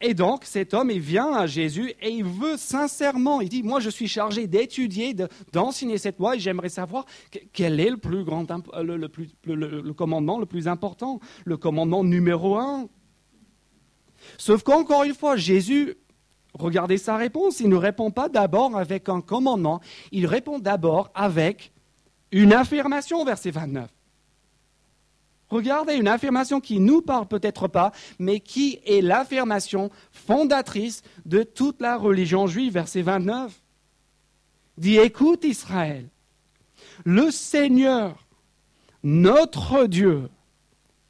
[0.00, 3.90] Et donc, cet homme, vient à Jésus et il veut sincèrement, il dit, moi je
[3.90, 5.14] suis chargé d'étudier,
[5.52, 7.04] d'enseigner cette loi et j'aimerais savoir
[7.52, 12.88] quel est le, plus grand, le, commandement le plus important, le commandement numéro un.
[14.38, 15.96] Sauf qu'encore une fois, Jésus,
[16.54, 19.80] regardez sa réponse, il ne répond pas d'abord avec un commandement,
[20.12, 21.72] il répond d'abord avec
[22.32, 23.88] une affirmation, verset 29.
[25.54, 31.80] Regardez une affirmation qui nous parle peut-être pas, mais qui est l'affirmation fondatrice de toute
[31.80, 33.62] la religion juive, verset 29.
[34.78, 36.08] Dit, écoute Israël,
[37.04, 38.26] le Seigneur,
[39.04, 40.28] notre Dieu,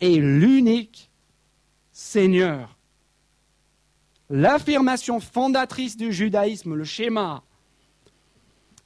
[0.02, 1.10] est l'unique
[1.90, 2.76] Seigneur.
[4.28, 7.42] L'affirmation fondatrice du judaïsme, le schéma.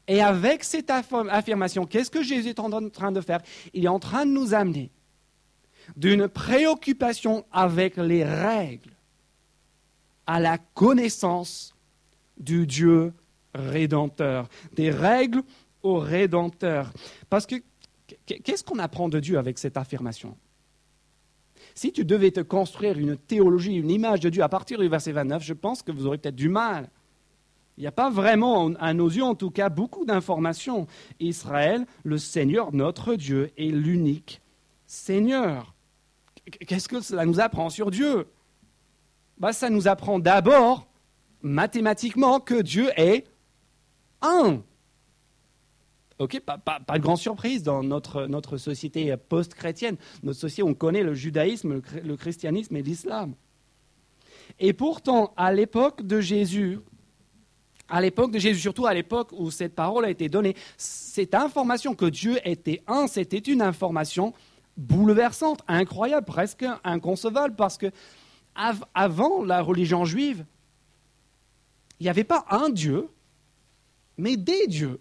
[0.07, 3.41] Et avec cette affirmation, qu'est-ce que Jésus est en train de faire?
[3.75, 4.93] Il est en train de nous amener
[5.97, 8.93] d'une préoccupation avec les règles
[10.27, 11.75] à la connaissance
[12.39, 13.13] du Dieu
[13.55, 14.49] rédempteur.
[14.75, 15.43] Des règles
[15.83, 16.93] au rédempteur.
[17.31, 17.57] Parce que
[18.27, 20.37] qu'est-ce qu'on apprend de Dieu avec cette affirmation?
[21.75, 25.13] Si tu devais te construire une théologie, une image de Dieu à partir du verset
[25.13, 26.89] 29, je pense que vous aurez peut-être du mal.
[27.77, 30.87] Il n'y a pas vraiment, à nos yeux en tout cas, beaucoup d'informations.
[31.21, 34.41] Israël, le Seigneur, notre Dieu, est l'unique
[34.87, 35.75] Seigneur.
[36.51, 38.27] Qu'est-ce que cela nous apprend sur Dieu?
[39.39, 40.87] Bah, Ça nous apprend d'abord,
[41.43, 43.27] mathématiquement, que Dieu est
[44.23, 44.63] un.
[46.19, 51.15] Ok, pas, de grande surprise dans notre, notre société post-chrétienne, notre société on connaît le
[51.15, 53.35] judaïsme, le christianisme et l'islam.
[54.59, 56.81] Et pourtant, à l'époque de Jésus,
[57.89, 61.95] à l'époque de Jésus, surtout à l'époque où cette parole a été donnée, cette information
[61.95, 64.35] que Dieu était un, c'était une information
[64.79, 67.91] bouleversante, incroyable, presque inconcevable, parce que
[68.95, 70.47] avant la religion juive,
[72.01, 73.09] il n'y avait pas un Dieu,
[74.17, 75.01] mais des dieux.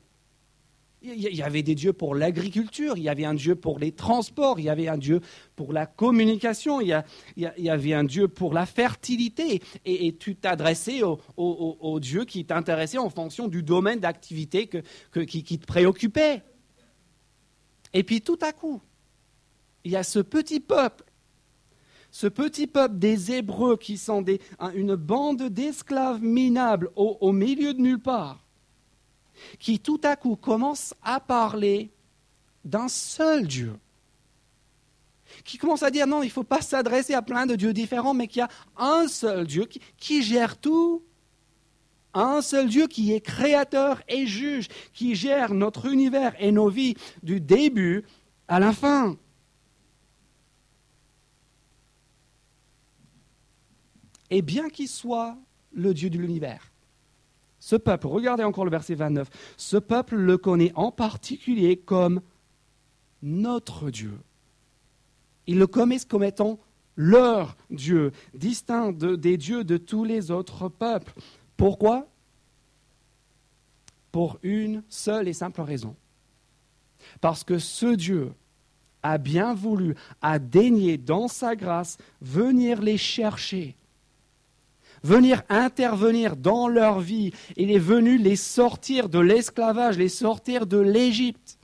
[1.04, 4.60] Il y avait des dieux pour l'agriculture, il y avait un dieu pour les transports,
[4.60, 5.22] il y avait un dieu
[5.56, 7.04] pour la communication, il
[7.38, 9.62] y, avait un dieu pour la fertilité.
[9.86, 11.02] Et, tu t'adressais
[11.38, 14.68] au, dieu qui t'intéressait en fonction du domaine d'activité
[15.28, 16.42] qui, qui te préoccupait.
[17.94, 18.82] Et puis tout à coup,
[19.88, 21.06] il y a ce petit peuple,
[22.12, 24.24] ce petit peuple des Hébreux qui sont
[24.76, 28.44] une bande d'esclaves minables au, milieu de nulle part,
[29.60, 31.90] qui tout à coup commence à parler
[32.66, 33.74] d'un seul Dieu
[35.46, 38.14] qui commence à dire non, il ne faut pas s'adresser à plein de dieux différents,
[38.14, 41.04] mais qu'il y a un seul Dieu qui, qui, gère tout.
[42.14, 46.96] Un seul Dieu qui est créateur et juge, qui gère notre univers et nos vies
[47.24, 48.06] du début
[48.48, 49.18] à la fin.
[54.30, 55.38] Et bien qu'il soit
[55.72, 56.72] le Dieu de l'univers,
[57.60, 62.22] ce peuple, regardez encore le verset 29, ce peuple le connaît en particulier comme
[63.22, 64.20] notre Dieu.
[65.48, 66.60] Il le connaît comme étant
[66.96, 71.14] leur Dieu, distinct des dieux de tous les autres peuples.
[71.56, 72.08] Pourquoi?
[74.12, 75.96] Pour une seule et simple raison.
[77.22, 78.34] Parce que ce Dieu
[79.04, 83.77] a bien voulu, a daigné dans sa grâce venir les chercher
[85.04, 87.32] venir intervenir dans leur vie.
[87.56, 91.58] Il est venu les sortir de l'esclavage, les sortir de l'Égypte,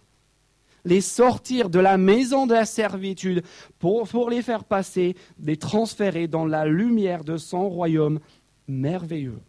[0.86, 3.43] les sortir de la maison de la servitude
[3.80, 8.19] pour, pour les faire passer, les transférer dans la lumière de son royaume
[8.67, 9.39] merveilleux.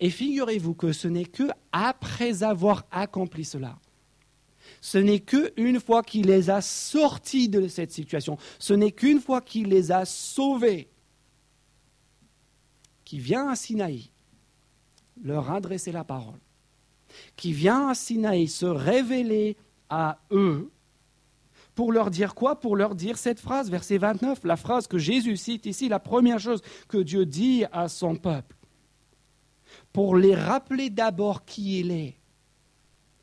[0.00, 3.78] Et figurez-vous que ce n'est que après avoir accompli cela,
[4.80, 9.40] ce n'est qu'une fois qu'il les a sortis de cette situation, ce n'est qu'une fois
[9.40, 10.88] qu'il les a sauvés,
[13.14, 14.10] qui vient à Sinaï
[15.22, 16.40] leur adresser la parole,
[17.36, 19.56] qui vient à Sinaï se révéler
[19.88, 20.68] à eux,
[21.76, 22.58] pour leur dire quoi?
[22.58, 26.40] Pour leur dire cette phrase, verset 29, la phrase que Jésus cite ici, la première
[26.40, 28.56] chose que Dieu dit à son peuple,
[29.92, 32.16] pour les rappeler d'abord qui il est,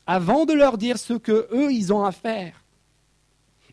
[0.06, 2.64] avant de leur dire ce que eux ils ont à faire.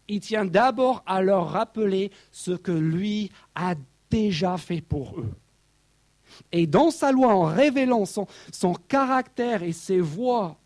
[0.09, 3.75] Il tient d'abord à leur rappeler ce que lui a
[4.09, 5.31] déjà fait pour eux.
[6.51, 8.27] Et dans sa loi, en révélant son,
[8.87, 10.57] caractère et ses voies,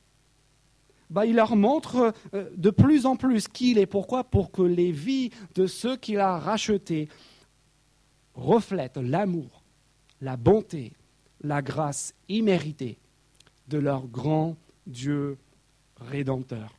[1.09, 3.85] bah, il leur montre euh, de plus en plus qui il est.
[3.85, 4.23] Pourquoi?
[4.23, 7.09] Pour que les vies de ceux qu'il a rachetés
[8.33, 9.63] reflètent l'amour,
[10.21, 10.93] la bonté,
[11.41, 12.97] la grâce imméritée
[13.67, 14.55] de leur grand
[14.87, 15.37] Dieu
[15.97, 16.73] rédempteur.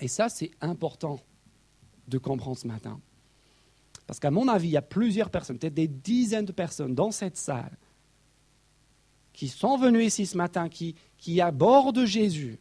[0.00, 1.20] Et ça, c'est important
[2.08, 3.00] de comprendre ce matin.
[4.06, 7.10] Parce qu'à mon avis, il y a plusieurs personnes, peut-être des dizaines de personnes dans
[7.10, 7.76] cette salle,
[9.32, 10.94] qui sont venues ici ce matin, qui,
[11.40, 12.58] abordent Jésus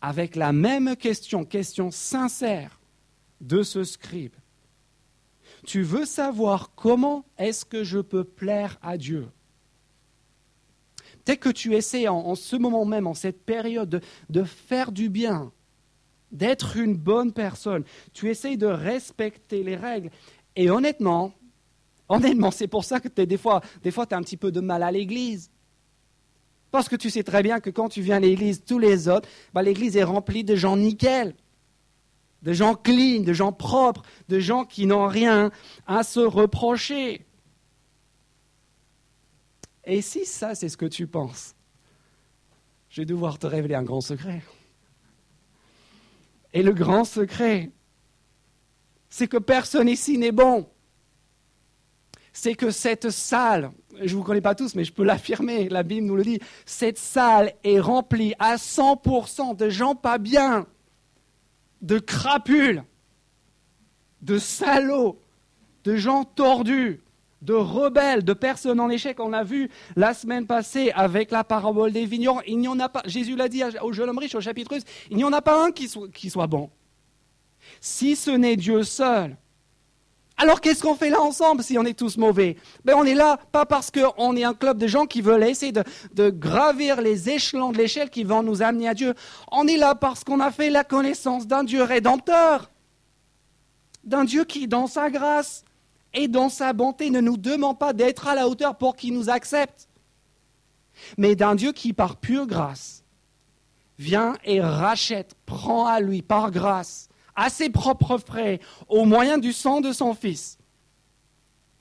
[0.00, 2.80] avec la même question, question sincère
[3.40, 4.34] de ce scribe.
[5.64, 9.28] Tu veux savoir comment est-ce que je peux plaire à Dieu?
[11.24, 15.50] Peut-être que tu essaies en, ce moment même, en cette période, de faire du bien
[16.32, 17.84] d'être une bonne personne.
[18.12, 20.10] Tu essayes de respecter les règles.
[20.54, 21.32] Et honnêtement,
[22.08, 24.50] honnêtement, c'est pour ça que es, des fois, des fois tu as un petit peu
[24.50, 25.50] de mal à l'église.
[26.70, 29.28] Parce que tu sais très bien que quand tu viens à l'église, tous les autres,
[29.54, 31.34] bah, l'église est remplie de gens nickel,
[32.42, 35.50] de gens clean, de gens propres, de gens qui n'ont rien
[35.86, 37.24] à se reprocher.
[39.84, 41.54] Et si ça, c'est ce que tu penses,
[42.90, 44.42] je vais devoir te révéler un grand secret.
[46.56, 47.70] Et le grand secret,
[49.10, 50.66] c'est que personne ici n'est bon.
[52.32, 55.82] C'est que cette salle, je ne vous connais pas tous, mais je peux l'affirmer, la
[55.82, 60.66] Bible nous le dit, cette salle est remplie à 100% de gens pas bien,
[61.82, 62.84] de crapules,
[64.22, 65.20] de salauds,
[65.84, 67.02] de gens tordus,
[67.42, 69.20] de rebelles, de personnes en échec.
[69.20, 72.88] On a vu la semaine passée avec la parabole des vignerons, il n'y en a
[72.88, 74.78] pas, Jésus l'a dit au jeune homme riche au chapitre 1,
[75.10, 76.70] il n'y en a pas un qui soit, qui soit bon.
[77.80, 79.36] Si ce n'est Dieu seul,
[80.38, 82.56] alors qu'est-ce qu'on fait là ensemble si on est tous mauvais?
[82.84, 85.72] Ben, On est là pas parce qu'on est un club de gens qui veulent essayer
[85.72, 89.14] de, de gravir les échelons de l'échelle qui vont nous amener à Dieu.
[89.50, 92.70] On est là parce qu'on a fait la connaissance d'un Dieu rédempteur,
[94.04, 95.64] d'un Dieu qui, dans sa grâce,
[96.16, 99.28] et dans sa bonté ne nous demande pas d'être à la hauteur pour qu'il nous
[99.28, 99.88] accepte,
[101.18, 103.04] mais d'un Dieu qui, par pure grâce,
[103.98, 109.52] vient et rachète, prend à lui, par grâce, à ses propres frais, au moyen du
[109.52, 110.58] sang de son Fils,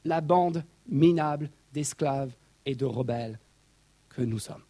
[0.04, 3.40] la bande minable d'esclaves et de rebelles
[4.10, 4.64] que nous sommes.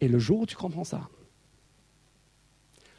[0.00, 1.08] Et le jour où tu comprends ça,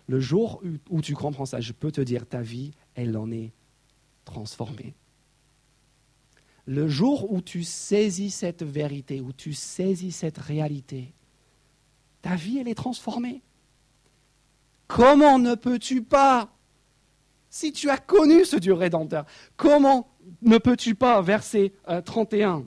[0.09, 3.51] le jour où tu comprends ça, je peux te dire, ta vie, elle en est
[4.25, 4.95] transformée.
[6.65, 11.13] Le jour où tu saisis cette vérité, où tu saisis cette réalité,
[12.23, 13.43] ta vie, elle est transformée.
[14.87, 16.49] Comment ne peux-tu pas,
[17.51, 20.09] si tu as connu ce Dieu rédempteur, comment
[20.41, 21.71] ne peux-tu pas, verset
[22.03, 22.63] 31, euh,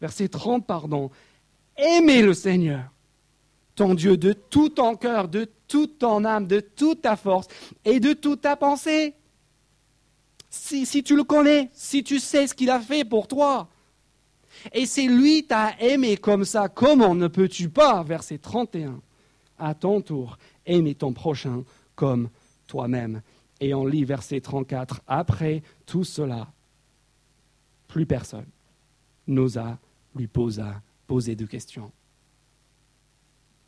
[0.00, 1.12] verset 30, pardon,
[1.76, 2.90] aimer le Seigneur,
[3.76, 7.46] ton Dieu, de tout ton cœur, de toute ton âme, de toute ta force
[7.84, 9.14] et de toute ta pensée.
[10.48, 13.68] Si, tu le connais, si tu sais ce qu'il a fait pour toi.
[14.72, 19.00] Et c'est lui t'a aimé comme ça, comment ne peux-tu pas, verset 31,
[19.58, 21.62] à ton tour, aimer ton prochain
[21.94, 22.30] comme
[22.66, 23.20] toi-même
[23.60, 26.48] Et on lit verset 34, après tout cela,
[27.86, 28.46] plus personne
[29.26, 29.78] n'osa
[30.14, 31.92] lui poser de questions.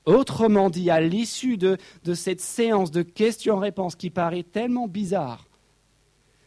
[0.08, 1.76] Autrement dit, à l'issue de,
[2.14, 5.46] cette séance de questions-réponses qui paraît tellement bizarre,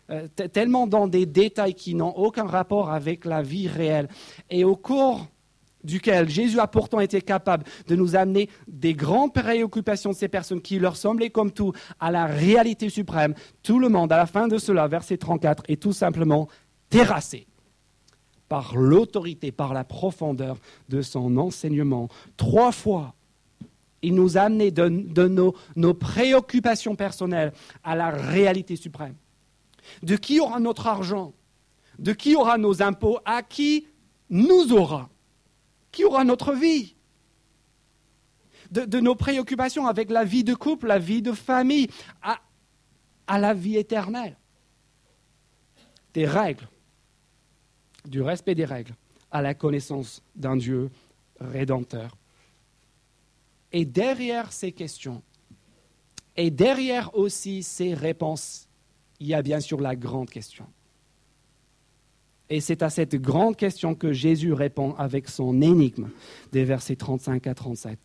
[0.10, 4.08] euh, tellement dans des détails qui n'ont aucun rapport avec la vie réelle,
[4.50, 5.28] et au cours
[5.84, 10.62] duquel Jésus a pourtant été capable de nous amener des grandes préoccupations de ces personnes
[10.62, 14.48] qui leur semblaient comme tout à la réalité suprême, tout le monde, à la fin
[14.48, 16.48] de cela, verset 34, est tout simplement
[16.90, 17.46] terrassé
[18.50, 20.58] par l'autorité, par la profondeur
[20.90, 22.10] de son enseignement.
[22.38, 23.14] Trois fois,
[24.02, 24.88] il nous a amené de,
[25.28, 29.16] nos, préoccupations personnelles à la réalité suprême.
[30.04, 31.34] De qui aura notre argent?
[32.00, 33.20] De qui aura nos impôts?
[33.26, 33.88] À qui
[34.30, 35.10] nous aura?
[35.92, 36.96] Qui aura notre vie?
[38.72, 41.90] De, nos préoccupations avec la vie de couple, la vie de famille,
[42.22, 44.38] à la vie éternelle.
[46.14, 46.68] Des règles,
[48.06, 48.96] du respect des règles,
[49.30, 50.90] à la connaissance d'un Dieu
[51.40, 52.16] rédempteur.
[53.72, 55.22] Et derrière ces questions,
[56.36, 58.68] et derrière aussi ces réponses,
[59.20, 60.66] il y a bien sûr la grande question.
[62.50, 66.10] Et c'est à cette grande question que Jésus répond avec son énigme
[66.52, 67.98] des versets 35 à 37.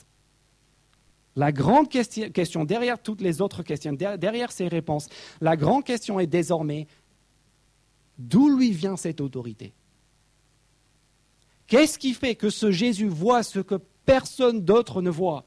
[1.35, 5.09] La grande question, derrière toutes les autres questions, derrière ces réponses,
[5.41, 6.87] la grande question est désormais
[8.19, 9.75] d'où lui vient cette autorité?
[11.67, 13.75] Qu'est-ce qui fait que ce Jésus voit ce que
[14.05, 15.45] personne d'autre ne voit?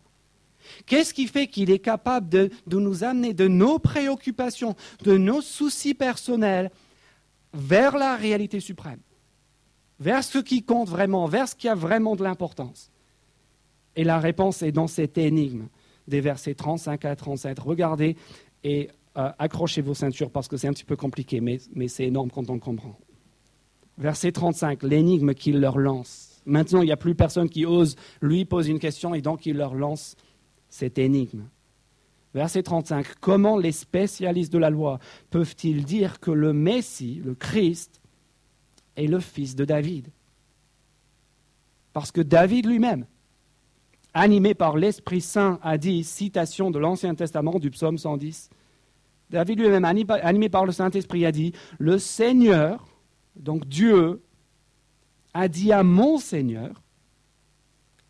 [0.86, 5.94] Qu'est-ce qui fait qu'il est capable de, nous amener de nos préoccupations, de nos soucis
[5.94, 6.72] personnels
[7.54, 9.00] vers la réalité suprême,
[10.00, 12.92] vers ce qui compte vraiment, vers ce qui a vraiment de l'importance?
[13.96, 15.68] Et la réponse est dans cette énigme
[16.08, 17.60] des versets 35 à 37.
[17.60, 18.16] Regardez
[18.64, 22.30] et euh, accrochez vos ceintures parce que c'est un petit peu compliqué, mais, c'est énorme
[22.30, 22.98] quand on comprend.
[23.98, 26.42] Verset 35, l'énigme qu'il leur lance.
[26.46, 29.58] Maintenant, il n'y a plus personne qui ose lui poser une question et donc il
[29.58, 30.16] leur lance
[30.70, 31.48] cette énigme.
[32.34, 33.16] Verset 35.
[33.20, 35.00] Comment les spécialistes de la loi
[35.30, 38.02] peuvent-ils dire que le Messie, le Christ,
[38.96, 40.10] est le fils de David?
[41.94, 43.06] Parce que David lui-même
[44.14, 48.50] animé par l'Esprit Saint, a dit, citation de l'Ancien Testament du psaume 110,
[49.30, 52.88] David lui-même, animé par le Saint-Esprit, a dit, le Seigneur,
[53.36, 54.24] donc Dieu,
[55.34, 56.82] a dit à mon Seigneur,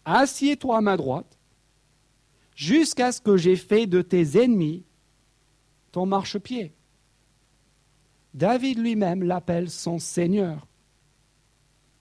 [0.05, 1.37] assieds-toi à ma droite,
[2.59, 4.83] jusqu'à ce que j'ai fait de tes ennemis
[5.93, 6.73] ton marchepied.
[8.33, 10.67] David lui-même l'appelle son Seigneur.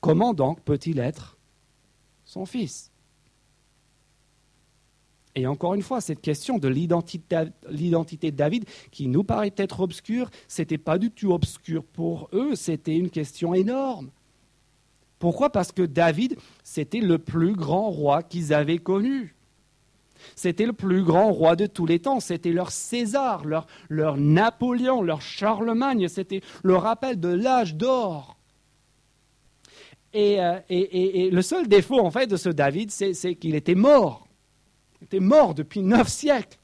[0.00, 1.38] Comment donc peut-il être
[2.24, 2.90] son fils?
[5.36, 10.28] Et encore une fois, cette question de l'identité de David, qui nous paraît peut-être obscure,
[10.58, 14.10] n'était pas du tout obscur pour eux, c'était une question énorme.
[15.20, 15.50] Pourquoi?
[15.50, 19.36] Parce que David, c'était le plus grand roi qu'ils avaient connu.
[20.36, 22.20] C'était le plus grand roi de tous les temps.
[22.20, 26.08] C'était leur César, leur, Napoléon, leur Charlemagne.
[26.08, 28.36] C'était le rappel de l'âge d'or.
[30.14, 34.26] Et, euh, le seul défaut, en fait, de ce David, c'est qu'il était mort.
[35.00, 36.58] Il était mort depuis neuf siècles.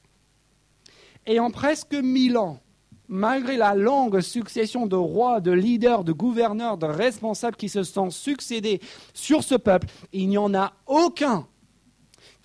[1.27, 2.59] Et en presque mille ans,
[3.07, 8.09] malgré la longue succession de rois, de leaders, de gouverneurs, de responsables qui se sont
[8.09, 8.81] succédés
[9.13, 11.47] sur ce peuple, il n'y en a aucun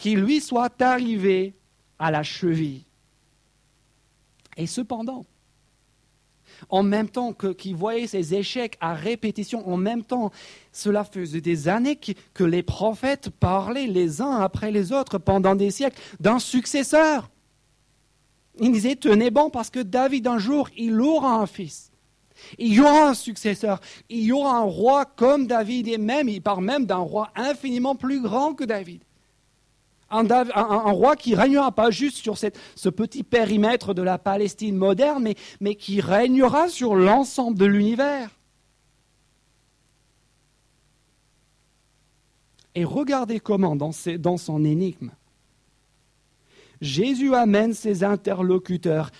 [0.00, 1.54] qui lui soit arrivé
[1.98, 2.84] à la cheville.
[4.56, 5.26] Et cependant,
[6.70, 10.32] en même temps qu'il voyait ces échecs à répétition, en même temps,
[10.72, 12.00] cela faisait des années
[12.32, 17.28] que, les prophètes parlaient les uns après les autres pendant des siècles d'un successeur.
[18.58, 21.92] Ils disaient, tenez bon, parce que David, un jour, il aura un fils.
[22.56, 23.80] Il y aura un successeur.
[24.08, 27.94] Il y aura un roi comme David, et même, il parle même d'un roi infiniment
[27.94, 29.02] plus grand que David
[30.10, 35.74] un, roi qui régnera pas juste sur ce petit périmètre de la Palestine moderne, mais,
[35.74, 38.30] qui régnera sur l'ensemble de l'univers.
[42.74, 45.10] Et regardez comment, dans son énigme,
[46.80, 49.10] Jésus amène ses interlocuteurs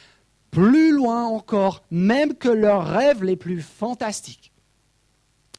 [0.50, 4.52] plus loin encore, même que leurs rêves les plus fantastiques.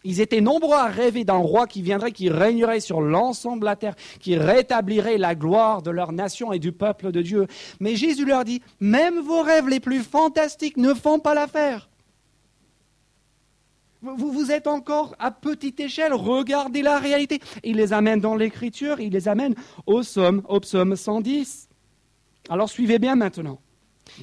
[0.04, 3.76] Ils étaient nombreux à rêver d'un roi qui viendrait, qui régnerait sur l'ensemble de la
[3.76, 7.48] terre, qui rétablirait la gloire de leur nation et du peuple de Dieu.
[7.80, 11.90] Mais Jésus leur dit, même vos rêves les plus fantastiques ne font pas l'affaire.
[14.02, 17.40] Vous, vous êtes encore à petite échelle, regardez la réalité.
[17.64, 19.54] Il les amène dans l'écriture, il les amène
[19.86, 21.70] au psaume, au psaume 110.
[22.50, 23.60] Alors suivez bien maintenant.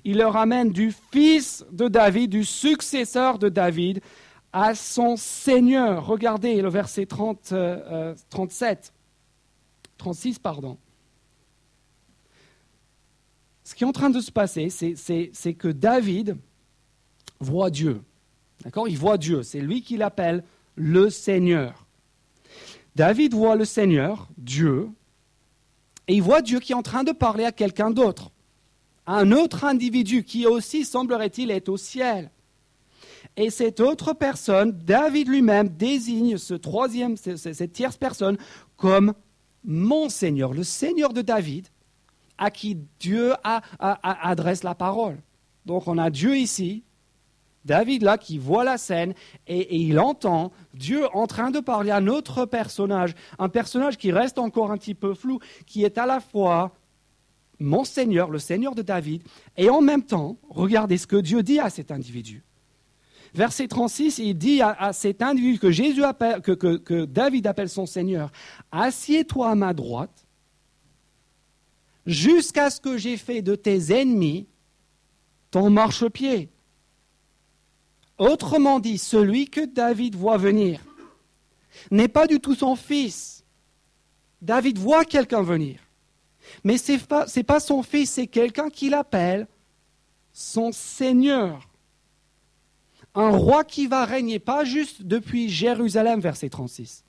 [0.04, 4.00] Il leur amène du fils de David, du successeur de David,
[4.52, 6.06] à son Seigneur.
[6.06, 7.54] Regardez le verset 30,
[8.30, 8.92] 37,
[9.96, 10.78] 36, pardon.
[13.64, 16.36] Ce qui est en train de se passer, c'est que David
[17.40, 18.02] voit Dieu.
[18.64, 18.88] D'accord?
[18.88, 19.42] Il voit Dieu.
[19.42, 20.42] C'est lui qui l'appelle
[20.74, 21.86] le Seigneur.
[22.96, 24.88] David voit le Seigneur, Dieu,
[26.08, 28.32] et il voit Dieu qui est en train de parler à quelqu'un d'autre,
[29.06, 32.30] un autre individu qui aussi, semblerait-il, est au ciel.
[33.36, 38.36] Et cette autre personne, David lui-même, désigne ce troisième, cette tierce personne
[38.76, 39.14] comme
[39.64, 41.68] mon Seigneur, le Seigneur de David,
[42.36, 43.34] à qui Dieu
[43.78, 45.18] adresse la parole.
[45.66, 46.84] Donc on a Dieu ici,
[47.64, 49.12] David là qui voit la scène
[49.46, 53.98] et, et, il entend Dieu en train de parler à un autre personnage, un personnage
[53.98, 56.72] qui reste encore un petit peu flou, qui est à la fois
[57.60, 59.22] mon Seigneur, le Seigneur de David,
[59.56, 62.44] et en même temps, regardez ce que Dieu dit à cet individu.
[63.34, 66.40] Verset 36, il dit à, cet individu que, Jésus appelle,
[67.08, 68.30] David appelle son Seigneur,
[68.72, 70.26] assieds-toi à ma droite
[72.06, 74.46] jusqu'à ce que j'ai fait de tes ennemis
[75.50, 76.50] ton marchepied.
[78.18, 80.80] Autrement dit, celui que David voit venir
[81.90, 83.44] n'est pas du tout son fils.
[84.42, 85.80] David voit quelqu'un venir.
[86.64, 89.46] Mais ce n'est pas, pas son fils, c'est quelqu'un qu'il appelle
[90.32, 91.67] son Seigneur
[93.18, 97.04] un roi qui va régner, pas juste depuis Jérusalem, verset 36,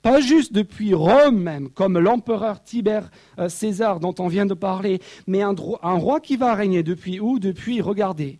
[0.00, 5.00] pas juste depuis Rome même, comme l'empereur Tibère euh, César dont on vient de parler,
[5.26, 7.38] mais un, un roi qui va régner depuis où?
[7.38, 8.38] Depuis, regardez,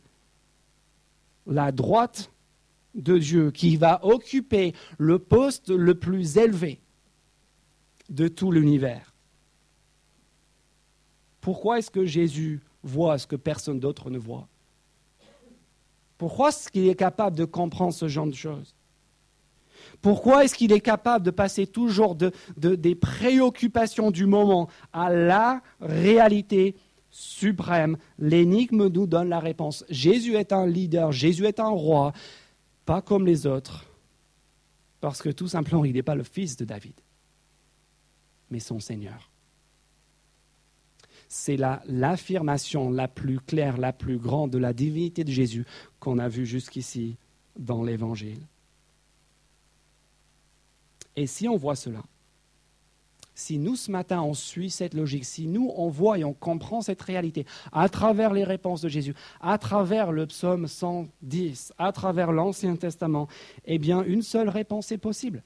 [1.47, 2.30] la droite
[2.95, 6.80] de Dieu, qui va occuper le poste le plus élevé
[8.09, 9.14] de tout l'univers.
[11.40, 14.49] Pourquoi est-ce que Jésus voit ce que personne d'autre ne voit?
[16.19, 18.75] Pourquoi est-ce qu'il est capable de comprendre ce genre de choses?
[20.01, 22.17] Pourquoi est-ce qu'il est capable de passer toujours
[22.57, 26.77] des préoccupations du moment à la réalité
[27.11, 27.97] suprême?
[28.19, 29.85] L'énigme nous donne la réponse.
[29.89, 32.12] Jésus est un leader, Jésus est un roi,
[32.85, 33.87] pas comme les autres,
[35.01, 36.95] parce que tout simplement, il n'est pas le fils de David,
[38.51, 39.31] mais son Seigneur.
[41.37, 45.66] C'est l'affirmation la, plus claire, la plus grande de la divinité de Jésus
[45.99, 47.16] qu'on a vue jusqu'ici
[47.59, 48.39] dans l'Évangile.
[51.16, 52.05] Et si on voit cela,
[53.35, 56.82] si nous ce matin on suit cette logique, si nous on voit et on comprend
[56.82, 62.30] cette réalité à travers les réponses de Jésus, à travers le psaume 110, à travers
[62.30, 63.26] l'Ancien Testament,
[63.64, 65.43] eh bien une seule réponse est possible.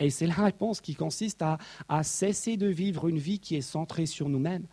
[0.00, 4.06] Et c'est la réponse qui consiste à, cesser de vivre une vie qui est centrée
[4.06, 4.66] sur nous-mêmes,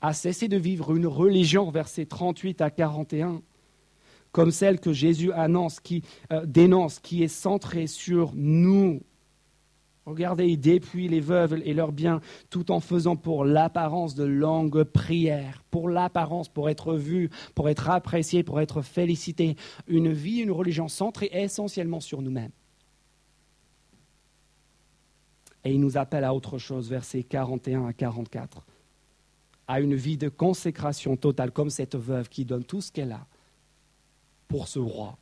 [0.00, 3.42] à cesser de vivre une religion, versets 38 à 41,
[4.32, 6.02] comme celle que Jésus annonce, qui
[6.32, 9.00] euh, dénonce, qui est centrée sur nous.
[10.06, 14.84] Regardez, il dépouille les veuves et leurs biens tout en faisant pour l'apparence de longues
[14.84, 19.56] prières, pour l'apparence, pour être vu, pour être apprécié, pour être félicité.
[19.86, 22.50] Une vie, une religion centrée essentiellement sur nous-mêmes.
[25.64, 28.64] Et il nous appelle à autre chose, versets 41 à 44,
[29.68, 33.26] à une vie de consécration totale, comme cette veuve qui donne tout ce qu'elle a
[34.48, 35.18] pour ce roi.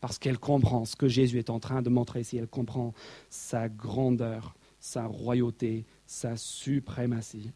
[0.00, 2.92] Parce qu'elle comprend ce que Jésus est en train de montrer ici, elle comprend
[3.30, 7.52] sa grandeur, sa royauté, sa suprématie.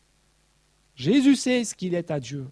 [0.95, 2.47] Jésus sait ce qu'il est à Dieu,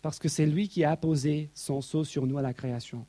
[0.00, 3.06] parce que c'est lui qui a posé son sceau sur nous à la création.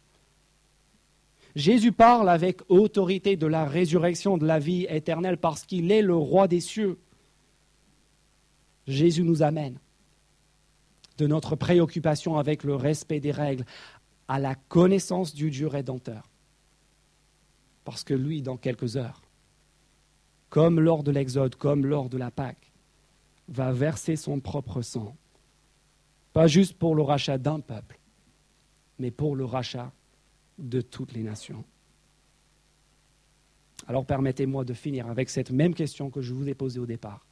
[1.56, 6.16] Jésus parle avec autorité de la résurrection, de la vie éternelle, parce qu'il est le
[6.16, 6.98] roi des cieux.
[8.88, 9.78] Jésus nous amène
[11.18, 13.66] de notre préoccupation avec le respect des règles
[14.28, 16.30] à la connaissance du Dieu rédempteur.
[17.84, 19.22] Parce que lui, dans quelques heures,
[20.50, 22.72] comme lors de l'Exode, comme lors de la Pâque,
[23.48, 25.16] va verser son propre sang,
[26.34, 28.00] pas juste pour le rachat d'un peuple,
[29.00, 29.92] mais pour le rachat
[30.58, 31.64] de toutes les nations.
[33.88, 37.26] Alors permettez-moi de finir avec cette même question que je vous ai posée au départ.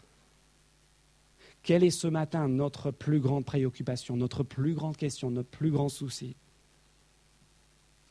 [1.61, 5.89] Quelle est ce matin notre plus grande préoccupation, notre plus grande question, notre plus grand
[5.89, 6.35] souci?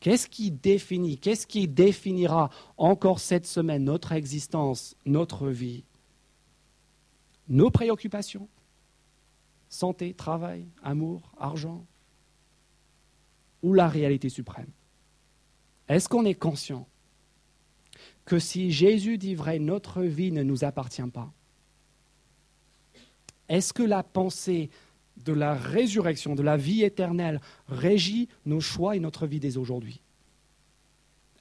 [0.00, 5.82] Qu'est-ce qui définit, qu'est-ce qui définira encore cette semaine notre existence, notre vie?
[7.48, 8.48] Nos préoccupations?
[9.68, 11.84] Santé, travail, amour, argent?
[13.62, 14.70] Ou la réalité suprême?
[15.88, 16.86] Est-ce qu'on est conscient
[18.24, 21.32] que si Jésus dit vrai, notre vie ne nous appartient pas?
[23.48, 24.68] Est-ce que la pensée
[25.24, 30.02] de la résurrection, de la vie éternelle, régit nos choix et notre vie dès aujourd'hui?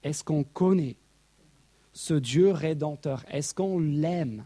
[0.03, 0.95] Est-ce qu'on connaît
[1.91, 3.25] ce Dieu rédempteur?
[3.29, 4.45] Est-ce qu'on l'aime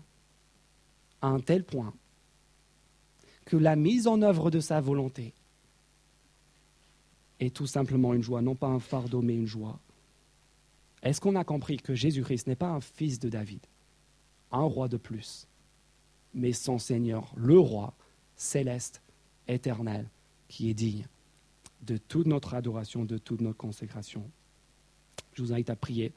[1.22, 1.94] à un tel point
[3.46, 5.34] que la mise en œuvre de sa volonté
[7.40, 9.80] est tout simplement une joie, non pas un fardeau, mais une joie
[11.04, 13.66] est-ce qu'on a compris que Jésus-Christ n'est pas un fils de David,
[14.52, 15.48] un roi de plus,
[16.34, 17.94] mais son Seigneur, le roi
[18.36, 19.02] céleste,
[19.48, 20.10] éternel,
[20.48, 21.08] qui est digne
[21.82, 24.30] de toute notre adoration, de toute notre consécration?
[25.34, 26.14] Je vous invite à prier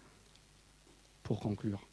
[1.23, 1.87] pour conclure.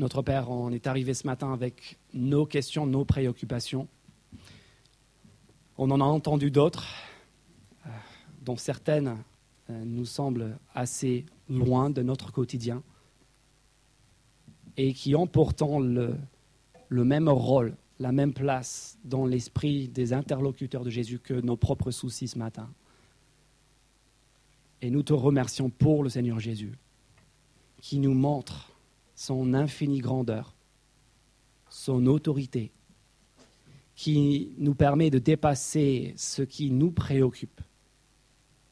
[0.00, 3.86] Notre Père, on est arrivé ce matin avec nos questions, nos préoccupations.
[5.76, 6.86] On en a entendu d'autres,
[7.84, 7.90] euh,
[8.40, 9.18] dont certaines
[9.68, 12.82] euh, nous semblent assez loin de notre quotidien
[14.78, 16.16] et qui ont pourtant le,
[16.88, 21.90] le même rôle, la même place dans l'esprit des interlocuteurs de Jésus que nos propres
[21.90, 22.70] soucis ce matin.
[24.80, 26.72] Et nous te remercions pour le Seigneur Jésus,
[27.82, 28.69] qui nous montre
[29.20, 30.54] son infinie grandeur,
[31.68, 32.72] son autorité,
[33.94, 37.60] qui nous permet de dépasser ce qui nous préoccupe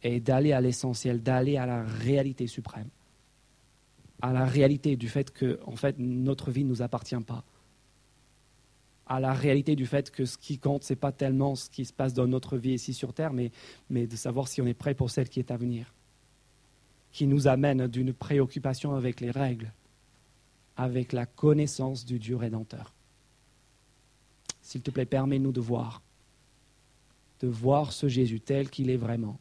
[0.03, 2.88] et d'aller à l'essentiel, d'aller à la réalité suprême,
[4.22, 7.44] à la réalité du fait que, en fait, notre vie ne nous appartient pas,
[9.05, 11.84] à la réalité du fait que ce qui compte, ce n'est pas tellement ce qui
[11.84, 13.51] se passe dans notre vie ici sur Terre, mais,
[13.90, 15.92] mais de savoir si on est prêt pour celle qui est à venir,
[17.12, 19.74] qui nous amène d'une préoccupation avec les règles
[20.78, 22.94] avec la connaissance du Dieu rédempteur.
[24.62, 26.02] S'il te plaît, permets-nous de voir,
[27.40, 29.40] de voir ce Jésus tel qu'il est vraiment,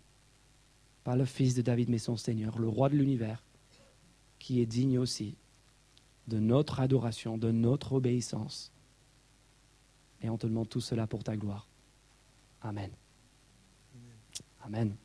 [1.03, 3.43] pas le fils de David, mais son Seigneur, le roi de l'univers,
[4.39, 5.35] qui est digne aussi
[6.27, 8.71] de notre adoration, de notre obéissance.
[10.21, 11.67] Et on te demande tout cela pour ta gloire.
[12.61, 12.89] Amen.
[14.63, 14.97] Amen.